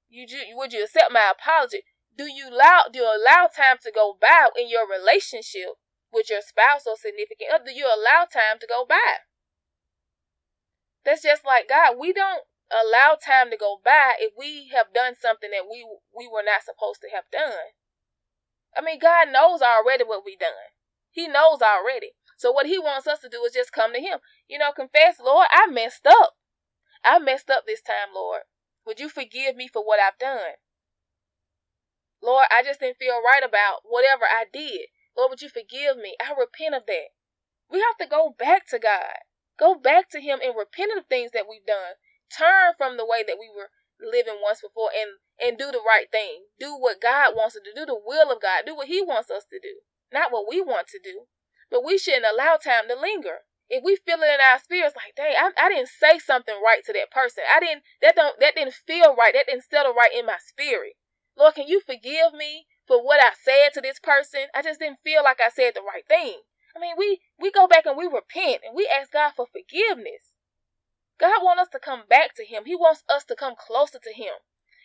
You, 0.09 0.27
would 0.55 0.73
you 0.73 0.85
accept 0.85 1.13
my 1.13 1.33
apology? 1.33 1.85
Do 2.17 2.25
you 2.25 2.49
allow 2.49 2.85
do 2.93 2.99
you 2.99 3.05
allow 3.07 3.47
time 3.47 3.77
to 3.83 3.93
go 3.95 4.17
by 4.21 4.49
in 4.57 4.69
your 4.69 4.89
relationship 4.89 5.79
with 6.13 6.31
your 6.31 6.41
spouse 6.41 6.87
or 6.87 6.97
significant 6.97 7.53
other? 7.55 7.67
Do 7.67 7.73
you 7.73 7.87
allow 7.87 8.25
time 8.25 8.59
to 8.61 8.67
go 8.67 8.85
by? 8.89 9.23
That's 11.05 11.23
just 11.23 11.45
like 11.45 11.69
God. 11.69 11.97
We 11.99 12.13
don't 12.13 12.43
allow 12.73 13.15
time 13.15 13.51
to 13.51 13.57
go 13.57 13.81
by 13.85 14.15
if 14.19 14.33
we 14.37 14.69
have 14.75 14.93
done 14.93 15.15
something 15.15 15.51
that 15.51 15.71
we 15.71 15.87
we 16.17 16.27
were 16.27 16.43
not 16.45 16.65
supposed 16.65 17.01
to 17.03 17.09
have 17.15 17.31
done. 17.31 17.77
I 18.77 18.81
mean, 18.81 18.99
God 18.99 19.29
knows 19.31 19.63
already 19.63 20.05
what 20.05 20.25
we 20.25 20.37
done. 20.37 20.75
He 21.11 21.29
knows 21.29 21.63
already. 21.63 22.13
So 22.37 22.53
what 22.53 22.67
he 22.67 22.79
wants 22.79 23.07
us 23.07 23.21
to 23.21 23.29
do 23.29 23.43
is 23.45 23.53
just 23.53 23.73
come 23.73 23.93
to 23.93 24.01
him. 24.01 24.19
You 24.49 24.59
know, 24.59 24.73
confess, 24.73 25.19
Lord, 25.19 25.49
I 25.51 25.67
messed 25.67 26.07
up. 26.07 26.35
I 27.05 27.19
messed 27.19 27.51
up 27.51 27.65
this 27.67 27.83
time, 27.83 28.15
Lord. 28.15 28.43
Would 28.89 28.99
you 28.99 29.11
forgive 29.11 29.55
me 29.55 29.69
for 29.69 29.85
what 29.85 30.01
I've 30.01 30.19
done? 30.19 30.57
Lord, 32.23 32.47
I 32.51 32.63
just 32.63 32.81
didn't 32.81 32.97
feel 32.97 33.21
right 33.21 33.45
about 33.45 33.85
whatever 33.85 34.25
I 34.25 34.47
did. 34.51 34.89
Lord, 35.15 35.29
would 35.29 35.43
you 35.43 35.51
forgive 35.51 35.99
me? 35.99 36.17
I 36.19 36.33
repent 36.33 36.75
of 36.75 36.87
that. 36.87 37.13
We 37.71 37.81
have 37.81 37.99
to 38.01 38.07
go 38.09 38.35
back 38.37 38.67
to 38.69 38.79
God. 38.79 39.29
Go 39.59 39.75
back 39.75 40.09
to 40.11 40.21
him 40.21 40.41
and 40.43 40.57
repent 40.57 40.97
of 40.97 41.05
the 41.05 41.07
things 41.07 41.33
that 41.33 41.45
we've 41.47 41.67
done 41.67 42.01
turn 42.33 42.73
from 42.79 42.97
the 42.97 43.05
way 43.05 43.23
that 43.27 43.37
we 43.39 43.53
were 43.55 43.69
living 44.01 44.41
once 44.41 44.63
before 44.63 44.89
and 44.97 45.21
and 45.37 45.59
do 45.59 45.71
the 45.71 45.85
right 45.85 46.11
thing. 46.11 46.49
Do 46.59 46.75
what 46.75 47.01
God 47.01 47.37
wants 47.37 47.57
us 47.57 47.63
to 47.63 47.71
do. 47.71 47.85
Do 47.85 47.93
the 47.93 48.01
will 48.03 48.33
of 48.33 48.41
God. 48.41 48.65
Do 48.65 48.75
what 48.75 48.89
He 48.89 49.03
wants 49.03 49.31
us 49.31 49.45
to 49.51 49.61
do, 49.61 49.85
not 50.11 50.33
what 50.33 50.49
we 50.49 50.63
want 50.63 50.89
to 50.89 50.99
do. 50.99 51.29
But 51.71 51.85
we 51.85 51.99
shouldn't 51.99 52.25
allow 52.25 52.57
time 52.57 52.89
to 52.89 52.99
linger. 52.99 53.45
If 53.69 53.85
we 53.85 53.97
feel 53.97 54.23
it 54.23 54.33
in 54.33 54.41
our 54.41 54.59
spirits, 54.59 54.97
like, 54.97 55.15
dang, 55.15 55.35
I, 55.37 55.53
I 55.61 55.69
didn't 55.69 55.89
say 55.89 56.19
something 56.19 56.57
right 56.65 56.81
to 56.87 56.93
that 56.95 57.11
person. 57.11 57.45
I 57.45 57.61
didn't. 57.61 57.83
That 58.01 58.17
don't. 58.17 58.39
That 58.41 58.55
didn't 58.55 58.75
feel 58.75 59.15
right. 59.15 59.35
That 59.35 59.47
didn't 59.47 59.69
settle 59.69 59.93
right 59.93 60.13
in 60.15 60.25
my 60.27 60.39
spirit. 60.41 60.95
Lord, 61.37 61.55
can 61.55 61.69
you 61.69 61.81
forgive 61.81 62.33
me 62.33 62.67
for 62.87 63.05
what 63.05 63.21
I 63.21 63.31
said 63.37 63.75
to 63.75 63.81
this 63.81 64.01
person? 64.01 64.49
I 64.55 64.63
just 64.63 64.81
didn't 64.81 65.05
feel 65.05 65.23
like 65.23 65.39
I 65.45 65.51
said 65.51 65.73
the 65.75 65.83
right 65.83 66.07
thing. 66.09 66.41
I 66.75 66.81
mean, 66.81 66.95
we 66.97 67.21
we 67.39 67.51
go 67.51 67.67
back 67.69 67.85
and 67.85 67.97
we 67.97 68.07
repent 68.07 68.63
and 68.65 68.75
we 68.75 68.89
ask 68.89 69.13
God 69.13 69.33
for 69.37 69.47
forgiveness. 69.47 70.35
God 71.19 71.43
wants 71.43 71.63
us 71.63 71.69
to 71.73 71.79
come 71.79 72.05
back 72.09 72.35
to 72.37 72.45
Him. 72.45 72.65
He 72.65 72.77
wants 72.77 73.03
us 73.09 73.25
to 73.25 73.37
come 73.37 73.55
closer 73.59 73.99
to 73.99 74.13
Him. 74.15 74.41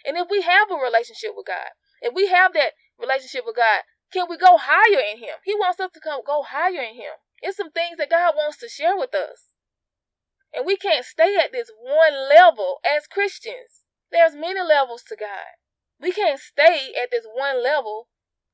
And 0.05 0.17
if 0.17 0.27
we 0.29 0.41
have 0.41 0.71
a 0.71 0.75
relationship 0.75 1.31
with 1.35 1.47
God, 1.47 1.71
if 2.01 2.13
we 2.13 2.27
have 2.27 2.53
that 2.53 2.73
relationship 2.99 3.45
with 3.45 3.55
God, 3.55 3.83
can 4.11 4.25
we 4.29 4.37
go 4.37 4.57
higher 4.57 4.99
in 4.99 5.19
Him? 5.19 5.39
He 5.45 5.55
wants 5.55 5.79
us 5.79 5.91
to 5.93 5.99
come 5.99 6.21
go 6.25 6.43
higher 6.43 6.81
in 6.81 6.95
Him. 6.95 7.13
It's 7.43 7.57
some 7.57 7.71
things 7.71 7.97
that 7.97 8.09
God 8.09 8.35
wants 8.35 8.57
to 8.59 8.69
share 8.69 8.95
with 8.95 9.13
us. 9.13 9.51
And 10.55 10.65
we 10.65 10.77
can't 10.77 11.03
stay 11.03 11.35
at 11.35 11.51
this 11.51 11.69
one 11.77 12.29
level 12.29 12.79
as 12.85 13.05
Christians. 13.05 13.83
There's 14.11 14.33
many 14.33 14.61
levels 14.61 15.03
to 15.09 15.17
God. 15.17 15.59
We 15.99 16.13
can't 16.13 16.39
stay 16.39 16.93
at 17.01 17.11
this 17.11 17.25
one 17.27 17.61
level. 17.61 18.07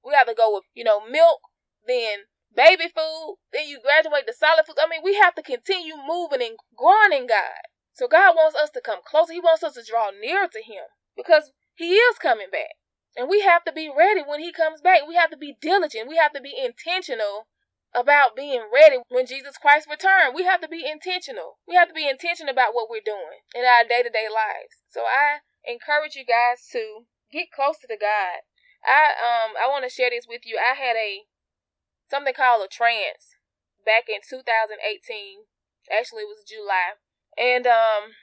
We 0.04 0.14
have 0.16 0.26
to 0.26 0.34
go 0.34 0.56
with, 0.56 0.64
you 0.74 0.84
know, 0.84 1.06
milk, 1.06 1.40
then 1.86 2.26
baby 2.56 2.90
food, 2.90 3.38
then 3.54 3.68
you 3.68 3.80
graduate 3.80 4.26
to 4.26 4.34
solid 4.34 4.66
food. 4.66 4.78
I 4.82 4.90
mean, 4.90 5.02
we 5.04 5.16
have 5.16 5.36
to 5.36 5.44
continue 5.44 5.94
moving 5.96 6.42
and 6.42 6.58
growing 6.76 7.14
in 7.14 7.28
God. 7.28 7.62
So 7.94 8.08
God 8.08 8.36
wants 8.36 8.58
us 8.58 8.72
to 8.72 8.82
come 8.82 9.00
closer. 9.06 9.34
He 9.34 9.40
wants 9.40 9.62
us 9.62 9.74
to 9.74 9.84
draw 9.88 10.10
nearer 10.10 10.48
to 10.48 10.64
Him 10.64 10.90
because 11.16 11.52
He 11.76 11.94
is 11.94 12.18
coming 12.18 12.48
back. 12.52 12.80
And 13.16 13.30
we 13.30 13.42
have 13.42 13.64
to 13.66 13.72
be 13.72 13.92
ready 13.96 14.22
when 14.26 14.40
He 14.40 14.52
comes 14.52 14.82
back. 14.82 15.02
We 15.08 15.16
have 15.16 15.30
to 15.30 15.38
be 15.38 15.58
diligent. 15.62 16.10
We 16.10 16.18
have 16.18 16.34
to 16.34 16.42
be 16.42 16.56
intentional 16.58 17.46
about 17.96 18.36
being 18.36 18.70
ready 18.74 18.98
when 19.10 19.26
Jesus 19.26 19.58
Christ 19.58 19.88
returns. 19.90 20.36
We 20.36 20.44
have 20.44 20.62
to 20.62 20.68
be 20.68 20.86
intentional. 20.86 21.58
We 21.68 21.76
have 21.76 21.88
to 21.88 21.94
be 21.94 22.08
intentional 22.08 22.54
about 22.54 22.74
what 22.74 22.90
we're 22.90 23.04
doing 23.04 23.42
in 23.56 23.66
our 23.66 23.84
day 23.84 24.04
to 24.04 24.10
day 24.10 24.28
lives. 24.30 24.86
So 24.90 25.02
I 25.02 25.42
encourage 25.66 26.16
you 26.16 26.26
guys 26.26 26.66
to 26.72 27.06
get 27.32 27.52
closer 27.52 27.88
to 27.90 27.98
God. 27.98 28.46
I 28.86 29.14
um 29.18 29.58
I 29.58 29.68
want 29.68 29.84
to 29.84 29.94
share 29.94 30.10
this 30.10 30.26
with 30.28 30.42
you. 30.46 30.58
I 30.58 30.78
had 30.78 30.96
a 30.96 31.26
something 32.10 32.34
called 32.34 32.66
a 32.66 32.68
trance 32.68 33.38
back 33.86 34.10
in 34.10 34.22
2018. 34.22 35.50
Actually, 35.90 36.24
it 36.24 36.32
was 36.32 36.46
July. 36.46 36.98
And 37.38 37.66
um, 37.66 38.14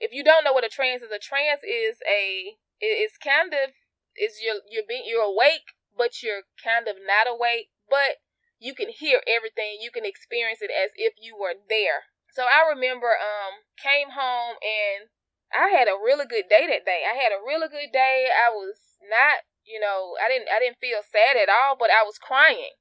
if 0.00 0.12
you 0.12 0.24
don't 0.24 0.44
know 0.44 0.52
what 0.52 0.64
a 0.64 0.72
trance 0.72 1.02
is, 1.02 1.10
a 1.10 1.18
trance 1.18 1.62
is 1.62 1.98
a 2.04 2.56
it's 2.80 3.16
kind 3.16 3.54
of 3.54 3.72
is 4.16 4.40
you're 4.42 4.60
you're 4.68 4.88
being 4.88 5.04
you're 5.06 5.24
awake, 5.24 5.76
but 5.96 6.22
you're 6.22 6.44
kind 6.62 6.88
of 6.88 6.96
not 7.00 7.28
awake, 7.28 7.72
but 7.88 8.20
you 8.58 8.74
can 8.74 8.88
hear 8.88 9.20
everything. 9.28 9.78
You 9.80 9.90
can 9.90 10.04
experience 10.04 10.60
it 10.62 10.70
as 10.72 10.90
if 10.96 11.14
you 11.20 11.36
were 11.36 11.54
there. 11.68 12.08
So 12.32 12.44
I 12.44 12.68
remember 12.68 13.16
um 13.16 13.64
came 13.80 14.12
home 14.12 14.56
and 14.60 15.08
I 15.54 15.72
had 15.72 15.88
a 15.88 15.96
really 15.96 16.26
good 16.26 16.48
day 16.48 16.66
that 16.68 16.84
day. 16.84 17.04
I 17.06 17.16
had 17.16 17.32
a 17.32 17.40
really 17.40 17.68
good 17.68 17.92
day. 17.92 18.28
I 18.28 18.50
was 18.50 18.98
not, 19.04 19.46
you 19.64 19.80
know, 19.80 20.16
I 20.20 20.28
didn't 20.28 20.48
I 20.52 20.60
didn't 20.60 20.80
feel 20.80 21.00
sad 21.00 21.36
at 21.36 21.48
all, 21.48 21.76
but 21.78 21.88
I 21.88 22.04
was 22.04 22.18
crying. 22.18 22.76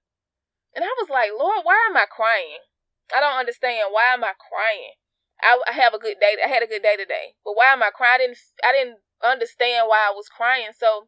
And 0.76 0.84
I 0.84 0.92
was 1.00 1.08
like, 1.08 1.32
Lord, 1.32 1.64
why 1.64 1.80
am 1.88 1.96
I 1.96 2.04
crying? 2.04 2.68
I 3.16 3.24
don't 3.24 3.40
understand. 3.40 3.96
Why 3.96 4.12
am 4.12 4.24
I 4.24 4.36
crying? 4.36 5.00
I, 5.40 5.60
I 5.68 5.74
have 5.76 5.94
a 5.94 6.00
good 6.00 6.20
day. 6.20 6.36
I 6.44 6.48
had 6.48 6.64
a 6.64 6.68
good 6.68 6.84
day 6.84 6.96
today, 6.96 7.36
but 7.44 7.56
why 7.56 7.72
am 7.72 7.84
I 7.84 7.92
crying? 7.96 8.20
I 8.20 8.28
didn't. 8.28 8.40
I 8.64 8.72
didn't 8.72 9.00
understand 9.24 9.88
why 9.88 10.08
I 10.08 10.16
was 10.16 10.28
crying. 10.28 10.76
So 10.76 11.08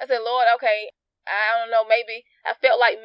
I 0.00 0.06
said, 0.06 0.20
Lord, 0.24 0.48
okay. 0.56 0.92
I 1.28 1.60
don't 1.60 1.70
know. 1.70 1.84
Maybe 1.88 2.24
I 2.44 2.54
felt 2.58 2.80
like 2.80 2.98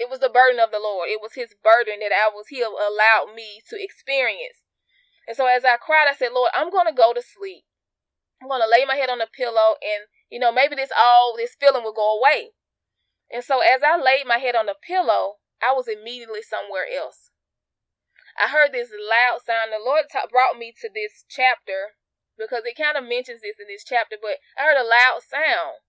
it 0.00 0.08
was 0.08 0.24
the 0.24 0.32
burden 0.32 0.56
of 0.58 0.72
the 0.72 0.80
Lord. 0.80 1.12
It 1.12 1.20
was 1.20 1.36
His 1.36 1.52
burden 1.52 2.00
that 2.00 2.08
I 2.08 2.32
was. 2.32 2.48
He 2.48 2.64
allowed 2.64 3.36
me 3.36 3.60
to 3.68 3.76
experience. 3.76 4.64
And 5.28 5.36
so 5.36 5.44
as 5.44 5.62
I 5.62 5.76
cried, 5.76 6.08
I 6.08 6.16
said, 6.16 6.32
Lord, 6.32 6.50
I'm 6.56 6.72
gonna 6.72 6.96
go 6.96 7.12
to 7.12 7.20
sleep. 7.20 7.68
I'm 8.40 8.48
gonna 8.48 8.64
lay 8.64 8.88
my 8.88 8.96
head 8.96 9.12
on 9.12 9.20
the 9.20 9.28
pillow, 9.28 9.76
and 9.84 10.08
you 10.32 10.40
know, 10.40 10.50
maybe 10.50 10.74
this 10.74 10.88
all 10.96 11.36
this 11.36 11.52
feeling 11.52 11.84
will 11.84 11.92
go 11.92 12.16
away. 12.16 12.56
And 13.28 13.44
so 13.44 13.60
as 13.60 13.84
I 13.84 14.00
laid 14.00 14.24
my 14.24 14.38
head 14.40 14.56
on 14.56 14.64
the 14.64 14.74
pillow, 14.74 15.44
I 15.60 15.76
was 15.76 15.86
immediately 15.86 16.40
somewhere 16.40 16.88
else. 16.88 17.30
I 18.40 18.48
heard 18.48 18.72
this 18.72 18.88
loud 18.88 19.44
sound. 19.44 19.68
The 19.68 19.84
Lord 19.84 20.08
brought 20.32 20.56
me 20.56 20.72
to 20.80 20.88
this 20.88 21.28
chapter 21.28 22.00
because 22.40 22.64
it 22.64 22.80
kind 22.80 22.96
of 22.96 23.04
mentions 23.04 23.44
this 23.44 23.60
in 23.60 23.68
this 23.68 23.84
chapter, 23.84 24.16
but 24.16 24.40
I 24.56 24.64
heard 24.64 24.80
a 24.80 24.88
loud 24.88 25.20
sound 25.20 25.84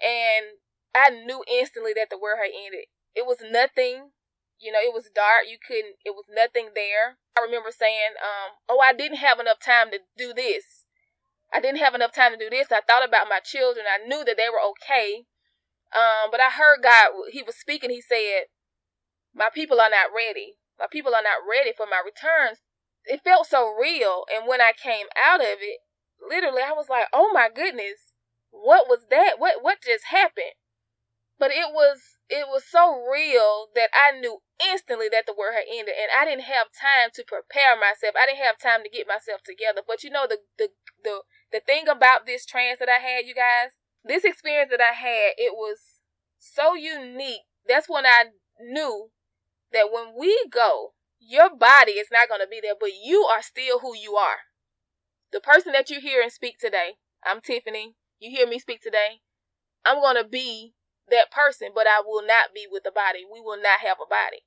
and 0.00 0.64
I 0.96 1.12
knew 1.12 1.44
instantly 1.44 1.92
that 1.94 2.08
the 2.08 2.18
word 2.18 2.40
had 2.40 2.56
ended. 2.56 2.88
It 3.14 3.26
was 3.26 3.38
nothing, 3.42 4.10
you 4.58 4.72
know, 4.72 4.78
it 4.80 4.94
was 4.94 5.10
dark. 5.14 5.48
You 5.48 5.58
couldn't, 5.58 5.96
it 6.04 6.14
was 6.14 6.26
nothing 6.30 6.70
there. 6.74 7.18
I 7.36 7.42
remember 7.42 7.70
saying, 7.70 8.14
um, 8.22 8.56
oh, 8.68 8.78
I 8.78 8.92
didn't 8.92 9.18
have 9.18 9.40
enough 9.40 9.58
time 9.58 9.90
to 9.90 9.98
do 10.16 10.32
this. 10.32 10.84
I 11.52 11.60
didn't 11.60 11.80
have 11.80 11.94
enough 11.94 12.12
time 12.12 12.32
to 12.32 12.38
do 12.38 12.50
this. 12.50 12.70
I 12.70 12.80
thought 12.80 13.06
about 13.06 13.28
my 13.28 13.40
children. 13.42 13.86
I 13.88 14.06
knew 14.06 14.24
that 14.24 14.36
they 14.36 14.48
were 14.48 14.62
okay. 14.76 15.26
Um, 15.90 16.30
but 16.30 16.40
I 16.40 16.50
heard 16.50 16.82
God, 16.82 17.10
He 17.32 17.42
was 17.42 17.56
speaking. 17.56 17.90
He 17.90 18.00
said, 18.00 18.46
My 19.34 19.48
people 19.52 19.80
are 19.80 19.90
not 19.90 20.14
ready. 20.14 20.58
My 20.78 20.86
people 20.90 21.14
are 21.14 21.22
not 21.22 21.42
ready 21.48 21.72
for 21.76 21.86
my 21.86 22.00
returns. 22.04 22.62
It 23.04 23.22
felt 23.24 23.46
so 23.46 23.74
real. 23.74 24.24
And 24.32 24.46
when 24.46 24.60
I 24.60 24.72
came 24.72 25.06
out 25.18 25.40
of 25.40 25.58
it, 25.60 25.80
literally, 26.22 26.62
I 26.62 26.72
was 26.72 26.88
like, 26.88 27.06
Oh 27.12 27.30
my 27.32 27.48
goodness, 27.52 28.14
what 28.50 28.88
was 28.88 29.06
that? 29.10 29.34
What, 29.38 29.62
what 29.62 29.78
just 29.82 30.06
happened? 30.10 30.54
But 31.40 31.50
it 31.50 31.72
was 31.72 32.20
it 32.28 32.46
was 32.46 32.62
so 32.68 32.92
real 32.92 33.68
that 33.74 33.88
I 33.96 34.12
knew 34.20 34.44
instantly 34.60 35.08
that 35.10 35.24
the 35.24 35.32
word 35.32 35.56
had 35.56 35.64
ended 35.66 35.96
and 35.96 36.12
I 36.12 36.28
didn't 36.28 36.44
have 36.44 36.68
time 36.68 37.08
to 37.14 37.24
prepare 37.24 37.74
myself. 37.80 38.14
I 38.14 38.28
didn't 38.28 38.44
have 38.44 38.60
time 38.60 38.84
to 38.84 38.92
get 38.92 39.08
myself 39.08 39.40
together. 39.42 39.80
But 39.80 40.04
you 40.04 40.10
know 40.10 40.26
the 40.28 40.44
the 40.58 40.68
the, 41.02 41.22
the 41.50 41.60
thing 41.64 41.88
about 41.88 42.26
this 42.26 42.44
trance 42.44 42.78
that 42.78 42.92
I 42.92 43.00
had, 43.00 43.24
you 43.24 43.34
guys, 43.34 43.72
this 44.04 44.22
experience 44.22 44.70
that 44.70 44.84
I 44.84 44.92
had, 44.92 45.40
it 45.40 45.56
was 45.56 46.04
so 46.38 46.74
unique. 46.74 47.48
That's 47.66 47.88
when 47.88 48.04
I 48.04 48.36
knew 48.60 49.08
that 49.72 49.88
when 49.90 50.12
we 50.18 50.36
go, 50.52 50.92
your 51.18 51.48
body 51.48 51.92
is 51.92 52.08
not 52.12 52.28
going 52.28 52.40
to 52.40 52.48
be 52.48 52.60
there, 52.62 52.76
but 52.78 52.90
you 53.02 53.24
are 53.24 53.42
still 53.42 53.80
who 53.80 53.96
you 53.96 54.16
are. 54.16 54.44
The 55.32 55.40
person 55.40 55.72
that 55.72 55.88
you 55.88 56.00
hear 56.00 56.20
and 56.20 56.32
speak 56.32 56.58
today, 56.58 57.00
I'm 57.24 57.40
Tiffany. 57.40 57.94
You 58.18 58.30
hear 58.30 58.46
me 58.46 58.58
speak 58.58 58.82
today. 58.82 59.20
I'm 59.86 60.00
going 60.00 60.16
to 60.16 60.28
be 60.28 60.74
that 61.10 61.30
person, 61.30 61.70
but 61.74 61.86
I 61.86 62.00
will 62.00 62.24
not 62.24 62.54
be 62.54 62.66
with 62.70 62.84
the 62.84 62.94
body. 62.94 63.26
We 63.26 63.40
will 63.40 63.60
not 63.60 63.80
have 63.80 63.98
a 64.02 64.08
body. 64.08 64.46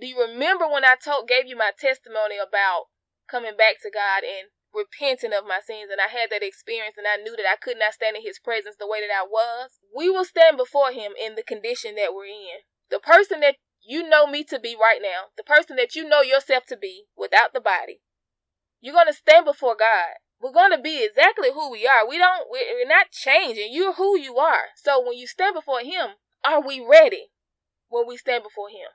Do 0.00 0.06
you 0.06 0.18
remember 0.20 0.68
when 0.68 0.84
I 0.84 0.96
told 0.96 1.28
gave 1.28 1.46
you 1.46 1.56
my 1.56 1.72
testimony 1.76 2.36
about 2.40 2.88
coming 3.28 3.56
back 3.56 3.80
to 3.82 3.90
God 3.92 4.24
and 4.24 4.48
repenting 4.72 5.32
of 5.36 5.46
my 5.46 5.60
sins 5.60 5.90
and 5.90 6.00
I 6.00 6.08
had 6.08 6.30
that 6.30 6.42
experience 6.42 6.96
and 6.96 7.06
I 7.06 7.20
knew 7.20 7.36
that 7.36 7.46
I 7.46 7.56
could 7.60 7.76
not 7.78 7.94
stand 7.94 8.16
in 8.16 8.22
his 8.22 8.38
presence 8.38 8.76
the 8.78 8.88
way 8.88 9.00
that 9.00 9.12
I 9.12 9.24
was? 9.24 9.78
We 9.94 10.08
will 10.08 10.24
stand 10.24 10.56
before 10.56 10.90
him 10.90 11.12
in 11.20 11.34
the 11.34 11.42
condition 11.42 11.94
that 11.96 12.14
we're 12.14 12.32
in. 12.32 12.64
The 12.90 12.98
person 12.98 13.40
that 13.40 13.56
you 13.82 14.08
know 14.08 14.26
me 14.26 14.44
to 14.44 14.58
be 14.58 14.76
right 14.78 15.00
now, 15.02 15.30
the 15.36 15.44
person 15.44 15.76
that 15.76 15.94
you 15.94 16.08
know 16.08 16.22
yourself 16.22 16.64
to 16.66 16.76
be 16.76 17.04
without 17.16 17.52
the 17.52 17.60
body, 17.60 18.00
you're 18.80 18.94
going 18.94 19.06
to 19.06 19.12
stand 19.12 19.44
before 19.44 19.76
God 19.78 20.20
we're 20.40 20.52
going 20.52 20.72
to 20.72 20.80
be 20.80 21.04
exactly 21.04 21.52
who 21.52 21.70
we 21.70 21.86
are. 21.86 22.08
We 22.08 22.16
don't, 22.16 22.48
we're 22.50 22.88
not 22.88 23.10
changing. 23.12 23.68
You're 23.72 23.92
who 23.94 24.18
you 24.18 24.38
are. 24.38 24.72
So 24.74 25.00
when 25.00 25.18
you 25.18 25.26
stand 25.26 25.54
before 25.54 25.80
Him, 25.80 26.16
are 26.42 26.66
we 26.66 26.80
ready 26.80 27.28
when 27.88 28.06
we 28.08 28.16
stand 28.16 28.42
before 28.42 28.70
Him? 28.70 28.88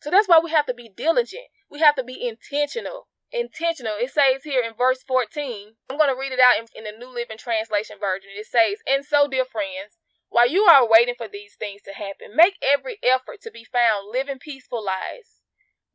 So 0.00 0.10
that's 0.10 0.28
why 0.28 0.40
we 0.44 0.50
have 0.50 0.66
to 0.66 0.74
be 0.74 0.92
diligent. 0.94 1.48
We 1.70 1.80
have 1.80 1.96
to 1.96 2.04
be 2.04 2.20
intentional. 2.20 3.08
Intentional. 3.32 3.94
It 3.96 4.12
says 4.12 4.44
here 4.44 4.60
in 4.60 4.76
verse 4.76 5.02
14, 5.08 5.76
I'm 5.88 5.96
going 5.96 6.12
to 6.12 6.20
read 6.20 6.32
it 6.32 6.40
out 6.40 6.60
in, 6.60 6.68
in 6.76 6.84
the 6.84 6.98
New 6.98 7.12
Living 7.12 7.38
Translation 7.38 7.96
version. 7.98 8.30
It 8.36 8.46
says, 8.46 8.84
And 8.84 9.04
so, 9.04 9.26
dear 9.28 9.44
friends, 9.44 9.96
while 10.28 10.48
you 10.48 10.64
are 10.64 10.88
waiting 10.88 11.14
for 11.16 11.28
these 11.28 11.54
things 11.58 11.80
to 11.88 11.96
happen, 11.96 12.36
make 12.36 12.60
every 12.60 12.98
effort 13.02 13.40
to 13.42 13.50
be 13.50 13.64
found 13.64 14.12
living 14.12 14.38
peaceful 14.38 14.84
lives 14.84 15.40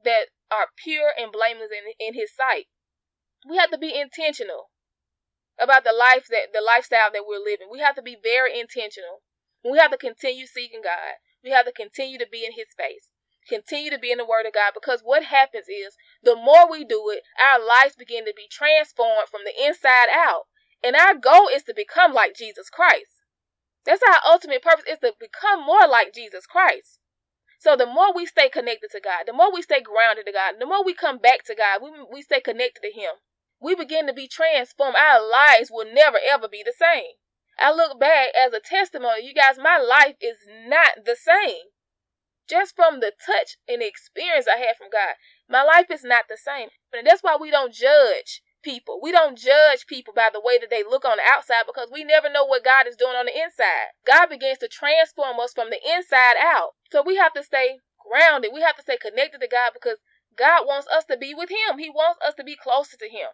that 0.04 0.34
are 0.50 0.74
pure 0.82 1.14
and 1.18 1.32
blameless 1.32 1.70
in, 1.70 1.94
in 2.00 2.14
His 2.14 2.34
sight. 2.34 2.66
We 3.48 3.58
have 3.58 3.70
to 3.70 3.78
be 3.78 3.94
intentional 3.94 4.74
about 5.60 5.84
the 5.84 5.94
life 5.94 6.28
that 6.30 6.52
the 6.54 6.62
lifestyle 6.62 7.12
that 7.12 7.26
we're 7.28 7.44
living. 7.44 7.68
We 7.72 7.80
have 7.80 7.96
to 7.96 8.02
be 8.02 8.18
very 8.22 8.60
intentional. 8.60 9.24
We 9.64 9.78
have 9.80 9.92
to 9.92 9.98
continue 9.98 10.46
seeking 10.46 10.82
God. 10.84 11.22
We 11.44 11.52
have 11.52 11.66
to 11.66 11.72
continue 11.72 12.18
to 12.20 12.28
be 12.30 12.46
in 12.46 12.54
his 12.54 12.74
face. 12.78 13.10
Continue 13.48 13.92
to 13.92 14.00
be 14.00 14.12
in 14.12 14.18
the 14.18 14.26
word 14.26 14.46
of 14.46 14.54
God 14.54 14.74
because 14.74 15.02
what 15.02 15.24
happens 15.24 15.68
is 15.70 15.96
the 16.24 16.36
more 16.36 16.70
we 16.70 16.84
do 16.84 17.10
it, 17.14 17.22
our 17.40 17.64
lives 17.64 17.96
begin 17.96 18.26
to 18.26 18.34
be 18.36 18.48
transformed 18.50 19.30
from 19.30 19.42
the 19.46 19.54
inside 19.66 20.10
out. 20.12 20.50
And 20.84 20.96
our 20.96 21.14
goal 21.14 21.48
is 21.54 21.64
to 21.64 21.74
become 21.74 22.14
like 22.14 22.36
Jesus 22.36 22.70
Christ. 22.70 23.22
That's 23.86 24.02
our 24.02 24.20
ultimate 24.26 24.64
purpose 24.64 24.86
is 24.90 25.00
to 25.00 25.14
become 25.20 25.64
more 25.64 25.88
like 25.88 26.14
Jesus 26.14 26.46
Christ. 26.46 27.00
So 27.60 27.76
the 27.76 27.86
more 27.86 28.14
we 28.14 28.26
stay 28.26 28.50
connected 28.50 28.90
to 28.92 29.00
God, 29.00 29.24
the 29.26 29.34
more 29.34 29.54
we 29.54 29.62
stay 29.62 29.82
grounded 29.82 30.26
to 30.26 30.32
God, 30.32 30.56
the 30.60 30.66
more 30.66 30.84
we 30.84 30.94
come 30.94 31.20
back 31.20 31.44
to 31.46 31.56
God, 31.56 31.82
we, 31.82 31.92
we 32.12 32.22
stay 32.22 32.42
connected 32.42 32.82
to 32.82 32.92
Him 32.92 33.14
we 33.62 33.76
begin 33.76 34.08
to 34.08 34.14
be 34.14 34.28
transformed, 34.28 34.96
our 34.96 35.22
lives 35.22 35.72
will 35.72 35.92
never 35.92 36.18
ever 36.24 36.48
be 36.48 36.64
the 36.64 36.74
same. 36.78 37.18
I 37.58 37.72
look 37.72 38.00
back 38.00 38.30
as 38.36 38.54
a 38.54 38.60
testimony, 38.60 39.26
you 39.26 39.34
guys, 39.34 39.58
my 39.58 39.78
life 39.78 40.16
is 40.22 40.38
not 40.68 41.06
the 41.06 41.16
same. 41.16 41.72
Just 42.48 42.76
from 42.76 43.00
the 43.00 43.12
touch 43.26 43.58
and 43.68 43.82
the 43.82 43.88
experience 43.88 44.46
I 44.48 44.58
had 44.58 44.77
from 44.77 44.90
God, 44.92 45.16
my 45.50 45.64
life 45.64 45.90
is 45.90 46.03
not 46.03 46.25
the 46.29 46.38
same. 46.38 46.70
And 46.94 47.08
that's 47.08 47.24
why 47.24 47.38
we 47.40 47.50
don't 47.50 47.74
judge 47.74 48.44
people. 48.62 49.00
We 49.01 49.12
don't 49.12 49.38
judge 49.38 49.88
people 49.88 50.14
by 50.14 50.29
the 50.32 50.42
way 50.42 50.58
that 50.60 50.70
they 50.70 50.84
look 50.84 51.06
on 51.06 51.18
the 51.18 51.24
outside 51.25 51.64
because 51.66 51.90
we 51.92 52.03
never 52.03 52.29
know 52.29 52.46
what 52.46 52.64
God 52.64 52.88
is 52.88 52.96
doing 52.96 53.16
on 53.16 53.25
the 53.25 53.38
inside. 53.38 53.94
God 54.06 54.29
begins 54.29 54.60
to 54.60 54.68
transform 54.68 55.40
us 55.40 55.53
from 55.53 55.70
the 55.70 55.79
inside 55.82 56.36
out. 56.38 56.74
So 56.92 57.01
we 57.01 57.16
have 57.16 57.34
to 57.34 57.44
stay 57.44 57.79
grounded. 57.98 58.51
We 58.53 58.62
have 58.62 58.75
to 58.75 58.82
stay 58.82 58.98
connected 58.98 59.42
to 59.42 59.48
God 59.48 59.72
because 59.74 59.98
God 60.38 60.68
wants 60.68 60.88
us 60.88 61.06
to 61.06 61.18
be 61.18 61.34
with 61.34 61.50
Him. 61.50 61.79
He 61.79 61.90
wants 61.90 62.20
us 62.25 62.34
to 62.36 62.44
be 62.44 62.56
closer 62.56 62.98
to 62.98 63.10
Him. 63.10 63.34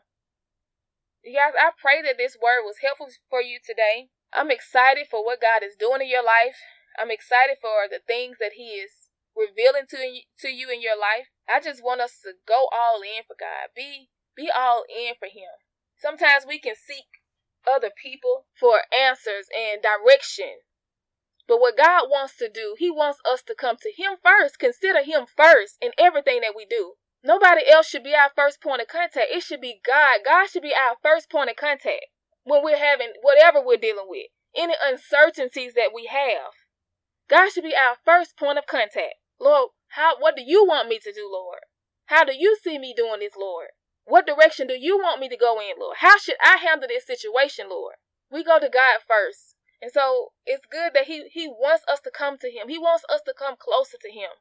You 1.23 1.38
guys, 1.38 1.53
I 1.53 1.69
pray 1.77 2.01
that 2.01 2.17
this 2.17 2.36
word 2.41 2.65
was 2.65 2.81
helpful 2.81 3.10
for 3.29 3.41
you 3.41 3.60
today. 3.63 4.10
I'm 4.34 4.49
excited 4.49 5.05
for 5.10 5.23
what 5.23 5.41
God 5.41 5.62
is 5.62 5.75
doing 5.77 6.01
in 6.01 6.10
your 6.10 6.25
life. 6.25 6.57
I'm 6.97 7.12
excited 7.12 7.57
for 7.62 7.86
the 7.89 7.99
things 8.05 8.38
that 8.39 8.53
He 8.57 8.81
is 8.81 9.10
revealing 9.38 9.86
to 9.89 9.97
you, 9.97 10.21
to 10.39 10.49
you 10.49 10.71
in 10.71 10.81
your 10.81 10.97
life. 10.97 11.29
I 11.47 11.60
just 11.60 11.84
want 11.84 12.01
us 12.01 12.19
to 12.23 12.34
go 12.47 12.67
all 12.73 13.01
in 13.01 13.21
for 13.27 13.36
God. 13.39 13.69
Be 13.75 14.10
be 14.36 14.49
all 14.49 14.84
in 14.89 15.13
for 15.19 15.27
Him. 15.27 15.62
Sometimes 15.95 16.45
we 16.47 16.57
can 16.57 16.73
seek 16.75 17.21
other 17.69 17.91
people 17.93 18.47
for 18.60 18.81
answers 18.89 19.45
and 19.53 19.81
direction. 19.81 20.65
But 21.47 21.62
what 21.62 21.77
God 21.77 22.10
wants 22.10 22.36
to 22.38 22.49
do, 22.49 22.75
He 22.79 22.89
wants 22.89 23.19
us 23.29 23.43
to 23.43 23.53
come 23.53 23.77
to 23.81 23.93
Him 23.95 24.17
first. 24.23 24.57
Consider 24.57 25.03
Him 25.03 25.27
first 25.27 25.77
in 25.81 25.91
everything 25.99 26.41
that 26.41 26.55
we 26.55 26.65
do. 26.65 26.95
Nobody 27.23 27.69
else 27.69 27.88
should 27.88 28.03
be 28.03 28.15
our 28.15 28.31
first 28.36 28.62
point 28.62 28.81
of 28.81 28.88
contact. 28.88 29.27
It 29.29 29.43
should 29.43 29.62
be 29.62 29.79
God. 29.86 30.21
God 30.25 30.49
should 30.49 30.63
be 30.63 30.73
our 30.73 30.95
first 31.03 31.29
point 31.29 31.49
of 31.49 31.55
contact 31.55 32.05
when 32.43 32.63
we're 32.63 32.77
having 32.77 33.13
whatever 33.21 33.62
we're 33.62 33.77
dealing 33.77 34.07
with, 34.07 34.27
any 34.55 34.73
uncertainties 34.81 35.73
that 35.75 35.91
we 35.93 36.07
have. 36.07 36.53
God 37.29 37.51
should 37.51 37.63
be 37.63 37.75
our 37.75 37.97
first 38.03 38.38
point 38.38 38.57
of 38.57 38.65
contact. 38.65 39.15
Lord, 39.39 39.69
how 39.89 40.15
what 40.19 40.36
do 40.36 40.43
you 40.43 40.65
want 40.65 40.89
me 40.89 40.99
to 40.99 41.13
do, 41.13 41.29
Lord? 41.31 41.60
How 42.05 42.23
do 42.23 42.34
you 42.36 42.57
see 42.62 42.77
me 42.79 42.93
doing 42.95 43.19
this, 43.19 43.36
Lord? 43.38 43.67
What 44.05 44.25
direction 44.25 44.67
do 44.67 44.73
you 44.73 44.97
want 44.97 45.19
me 45.19 45.29
to 45.29 45.38
go 45.38 45.60
in, 45.60 45.79
Lord? 45.79 45.97
How 45.99 46.17
should 46.17 46.36
I 46.43 46.57
handle 46.57 46.88
this 46.89 47.05
situation, 47.05 47.69
Lord? 47.69 47.95
We 48.31 48.43
go 48.43 48.60
to 48.60 48.67
God 48.67 48.99
first. 49.07 49.55
And 49.81 49.91
so 49.91 50.34
it's 50.45 50.65
good 50.65 50.93
that 50.93 51.05
He 51.05 51.29
He 51.31 51.47
wants 51.47 51.84
us 51.88 51.99
to 52.01 52.12
come 52.12 52.38
to 52.39 52.49
Him. 52.49 52.67
He 52.67 52.77
wants 52.77 53.05
us 53.10 53.21
to 53.25 53.34
come 53.38 53.55
closer 53.57 53.97
to 54.01 54.12
Him. 54.12 54.31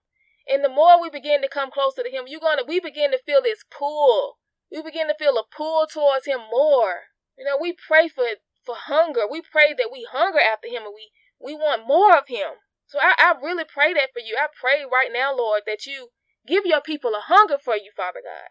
And 0.50 0.64
the 0.64 0.68
more 0.68 1.00
we 1.00 1.08
begin 1.08 1.42
to 1.42 1.48
come 1.48 1.70
closer 1.70 2.02
to 2.02 2.10
him, 2.10 2.24
you're 2.26 2.40
gonna 2.40 2.64
we 2.66 2.80
begin 2.80 3.12
to 3.12 3.18
feel 3.24 3.40
this 3.40 3.64
pull. 3.70 4.38
We 4.70 4.82
begin 4.82 5.06
to 5.06 5.14
feel 5.14 5.38
a 5.38 5.44
pull 5.44 5.86
towards 5.86 6.26
him 6.26 6.40
more. 6.50 7.14
You 7.38 7.44
know, 7.44 7.56
we 7.60 7.72
pray 7.72 8.08
for 8.08 8.24
for 8.64 8.74
hunger. 8.74 9.22
We 9.30 9.42
pray 9.42 9.72
that 9.78 9.90
we 9.92 10.08
hunger 10.10 10.40
after 10.40 10.66
him 10.66 10.82
and 10.82 10.94
we 10.94 11.10
we 11.40 11.54
want 11.54 11.86
more 11.86 12.18
of 12.18 12.26
him. 12.26 12.66
So 12.86 12.98
I, 13.00 13.14
I 13.16 13.34
really 13.40 13.64
pray 13.64 13.94
that 13.94 14.12
for 14.12 14.18
you. 14.18 14.36
I 14.36 14.48
pray 14.60 14.84
right 14.90 15.10
now, 15.12 15.34
Lord, 15.34 15.62
that 15.66 15.86
you 15.86 16.08
give 16.46 16.66
your 16.66 16.80
people 16.80 17.12
a 17.14 17.22
hunger 17.22 17.56
for 17.56 17.76
you, 17.76 17.92
Father 17.96 18.20
God. 18.24 18.50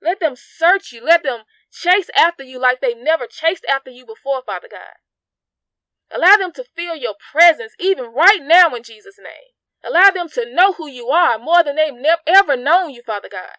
Let 0.00 0.20
them 0.20 0.34
search 0.36 0.92
you. 0.92 1.04
Let 1.04 1.24
them 1.24 1.40
chase 1.72 2.10
after 2.16 2.44
you 2.44 2.60
like 2.60 2.80
they've 2.80 2.96
never 2.96 3.26
chased 3.26 3.66
after 3.68 3.90
you 3.90 4.06
before, 4.06 4.42
Father 4.46 4.68
God. 4.70 5.02
Allow 6.14 6.36
them 6.36 6.52
to 6.52 6.64
feel 6.76 6.94
your 6.94 7.14
presence 7.32 7.72
even 7.80 8.12
right 8.14 8.40
now 8.40 8.74
in 8.74 8.84
Jesus' 8.84 9.18
name. 9.18 9.53
Allow 9.86 10.10
them 10.10 10.28
to 10.30 10.52
know 10.52 10.72
who 10.72 10.88
you 10.88 11.08
are 11.08 11.38
more 11.38 11.62
than 11.62 11.76
they've 11.76 11.94
never 11.94 12.22
ever 12.26 12.56
known 12.56 12.90
you, 12.90 13.02
Father 13.02 13.28
God. 13.30 13.56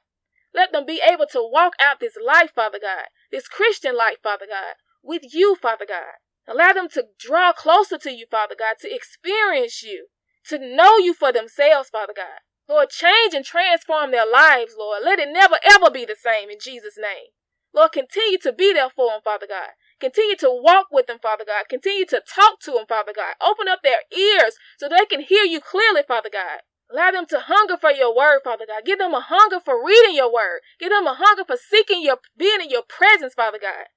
Let 0.53 0.71
them 0.71 0.85
be 0.85 1.01
able 1.05 1.27
to 1.31 1.47
walk 1.51 1.73
out 1.79 1.99
this 1.99 2.15
life, 2.23 2.51
Father 2.55 2.79
God, 2.81 3.05
this 3.31 3.47
Christian 3.47 3.95
life, 3.95 4.17
Father 4.23 4.45
God, 4.49 4.75
with 5.03 5.33
you, 5.33 5.55
Father 5.55 5.85
God. 5.87 6.15
Allow 6.47 6.73
them 6.73 6.89
to 6.89 7.07
draw 7.19 7.51
closer 7.51 7.97
to 7.97 8.11
you, 8.11 8.25
Father 8.29 8.55
God, 8.57 8.75
to 8.81 8.93
experience 8.93 9.83
you, 9.83 10.07
to 10.47 10.57
know 10.57 10.97
you 10.97 11.13
for 11.13 11.31
themselves, 11.31 11.89
Father 11.89 12.13
God. 12.15 12.39
Lord, 12.67 12.89
change 12.89 13.33
and 13.33 13.45
transform 13.45 14.11
their 14.11 14.25
lives, 14.25 14.75
Lord. 14.77 15.03
Let 15.03 15.19
it 15.19 15.29
never 15.31 15.57
ever 15.63 15.91
be 15.91 16.05
the 16.05 16.15
same 16.15 16.49
in 16.49 16.57
Jesus' 16.59 16.97
name. 16.97 17.29
Lord, 17.73 17.91
continue 17.91 18.39
to 18.39 18.53
be 18.53 18.73
there 18.73 18.89
for 18.89 19.11
them, 19.11 19.21
Father 19.23 19.47
God. 19.47 19.71
Continue 19.99 20.35
to 20.37 20.49
walk 20.51 20.87
with 20.91 21.07
them, 21.07 21.19
Father 21.21 21.45
God. 21.47 21.65
Continue 21.69 22.05
to 22.05 22.21
talk 22.27 22.59
to 22.61 22.71
them, 22.71 22.85
Father 22.87 23.13
God. 23.15 23.35
Open 23.41 23.67
up 23.67 23.79
their 23.83 24.03
ears 24.15 24.57
so 24.77 24.89
they 24.89 25.05
can 25.05 25.21
hear 25.21 25.43
you 25.43 25.61
clearly, 25.61 26.01
Father 26.07 26.29
God. 26.31 26.61
Allow 26.91 27.11
them 27.11 27.25
to 27.27 27.39
hunger 27.39 27.77
for 27.77 27.91
your 27.91 28.15
word, 28.15 28.41
Father 28.43 28.65
God. 28.67 28.85
Give 28.85 28.99
them 28.99 29.13
a 29.13 29.21
hunger 29.21 29.59
for 29.63 29.83
reading 29.83 30.15
your 30.15 30.31
word. 30.31 30.59
Give 30.79 30.91
them 30.91 31.07
a 31.07 31.15
hunger 31.17 31.43
for 31.45 31.57
seeking 31.57 32.03
your 32.03 32.17
being 32.37 32.61
in 32.61 32.69
your 32.69 32.83
presence, 32.87 33.33
Father 33.33 33.57
God. 33.59 33.87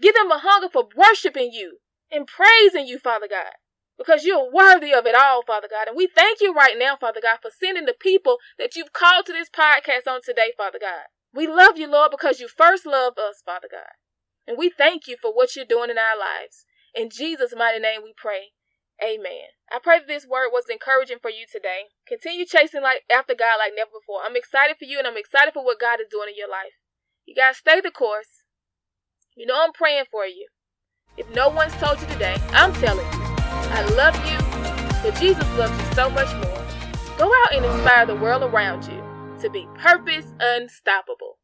Give 0.00 0.14
them 0.14 0.30
a 0.30 0.38
hunger 0.38 0.68
for 0.72 0.88
worshiping 0.96 1.50
you 1.52 1.78
and 2.10 2.26
praising 2.26 2.86
you, 2.86 2.98
Father 2.98 3.26
God. 3.28 3.54
Because 3.98 4.24
you're 4.24 4.50
worthy 4.50 4.94
of 4.94 5.04
it 5.04 5.14
all, 5.14 5.42
Father 5.46 5.68
God. 5.70 5.88
And 5.88 5.96
we 5.96 6.06
thank 6.06 6.40
you 6.40 6.54
right 6.54 6.76
now, 6.78 6.96
Father 6.96 7.20
God, 7.22 7.38
for 7.42 7.50
sending 7.50 7.84
the 7.84 7.94
people 7.98 8.38
that 8.58 8.76
you've 8.76 8.94
called 8.94 9.26
to 9.26 9.32
this 9.32 9.50
podcast 9.50 10.10
on 10.10 10.20
today, 10.24 10.52
Father 10.56 10.78
God. 10.80 11.08
We 11.34 11.46
love 11.46 11.76
you, 11.76 11.90
Lord, 11.90 12.10
because 12.10 12.40
you 12.40 12.48
first 12.48 12.86
loved 12.86 13.18
us, 13.18 13.42
Father 13.44 13.68
God. 13.70 13.92
And 14.50 14.58
we 14.58 14.68
thank 14.68 15.06
you 15.06 15.14
for 15.14 15.32
what 15.32 15.54
you're 15.54 15.64
doing 15.64 15.90
in 15.90 15.96
our 15.96 16.18
lives. 16.18 16.66
In 16.92 17.08
Jesus' 17.08 17.54
mighty 17.56 17.78
name 17.78 18.00
we 18.02 18.12
pray. 18.16 18.50
Amen. 19.00 19.54
I 19.70 19.78
pray 19.80 20.00
that 20.00 20.08
this 20.08 20.26
word 20.26 20.48
was 20.50 20.64
encouraging 20.68 21.18
for 21.22 21.30
you 21.30 21.46
today. 21.46 21.94
Continue 22.04 22.44
chasing 22.44 22.82
like 22.82 23.02
after 23.08 23.32
God 23.32 23.62
like 23.62 23.74
never 23.76 23.90
before. 23.94 24.22
I'm 24.26 24.34
excited 24.34 24.74
for 24.76 24.86
you 24.86 24.98
and 24.98 25.06
I'm 25.06 25.16
excited 25.16 25.54
for 25.54 25.64
what 25.64 25.78
God 25.78 26.00
is 26.00 26.08
doing 26.10 26.30
in 26.30 26.34
your 26.36 26.50
life. 26.50 26.74
You 27.26 27.36
guys 27.36 27.58
stay 27.58 27.80
the 27.80 27.92
course. 27.92 28.42
You 29.36 29.46
know 29.46 29.54
I'm 29.56 29.72
praying 29.72 30.06
for 30.10 30.26
you. 30.26 30.48
If 31.16 31.32
no 31.32 31.48
one's 31.48 31.74
told 31.74 32.00
you 32.00 32.08
today, 32.08 32.34
I'm 32.50 32.72
telling 32.72 33.06
you. 33.06 33.22
I 33.70 33.86
love 33.94 34.16
you. 34.26 34.38
but 35.08 35.14
Jesus 35.20 35.46
loves 35.56 35.78
you 35.78 35.94
so 35.94 36.10
much 36.10 36.34
more. 36.42 36.66
Go 37.16 37.30
out 37.44 37.54
and 37.54 37.64
inspire 37.64 38.04
the 38.04 38.16
world 38.16 38.42
around 38.42 38.82
you 38.90 38.98
to 39.42 39.48
be 39.48 39.68
purpose 39.78 40.26
unstoppable. 40.40 41.38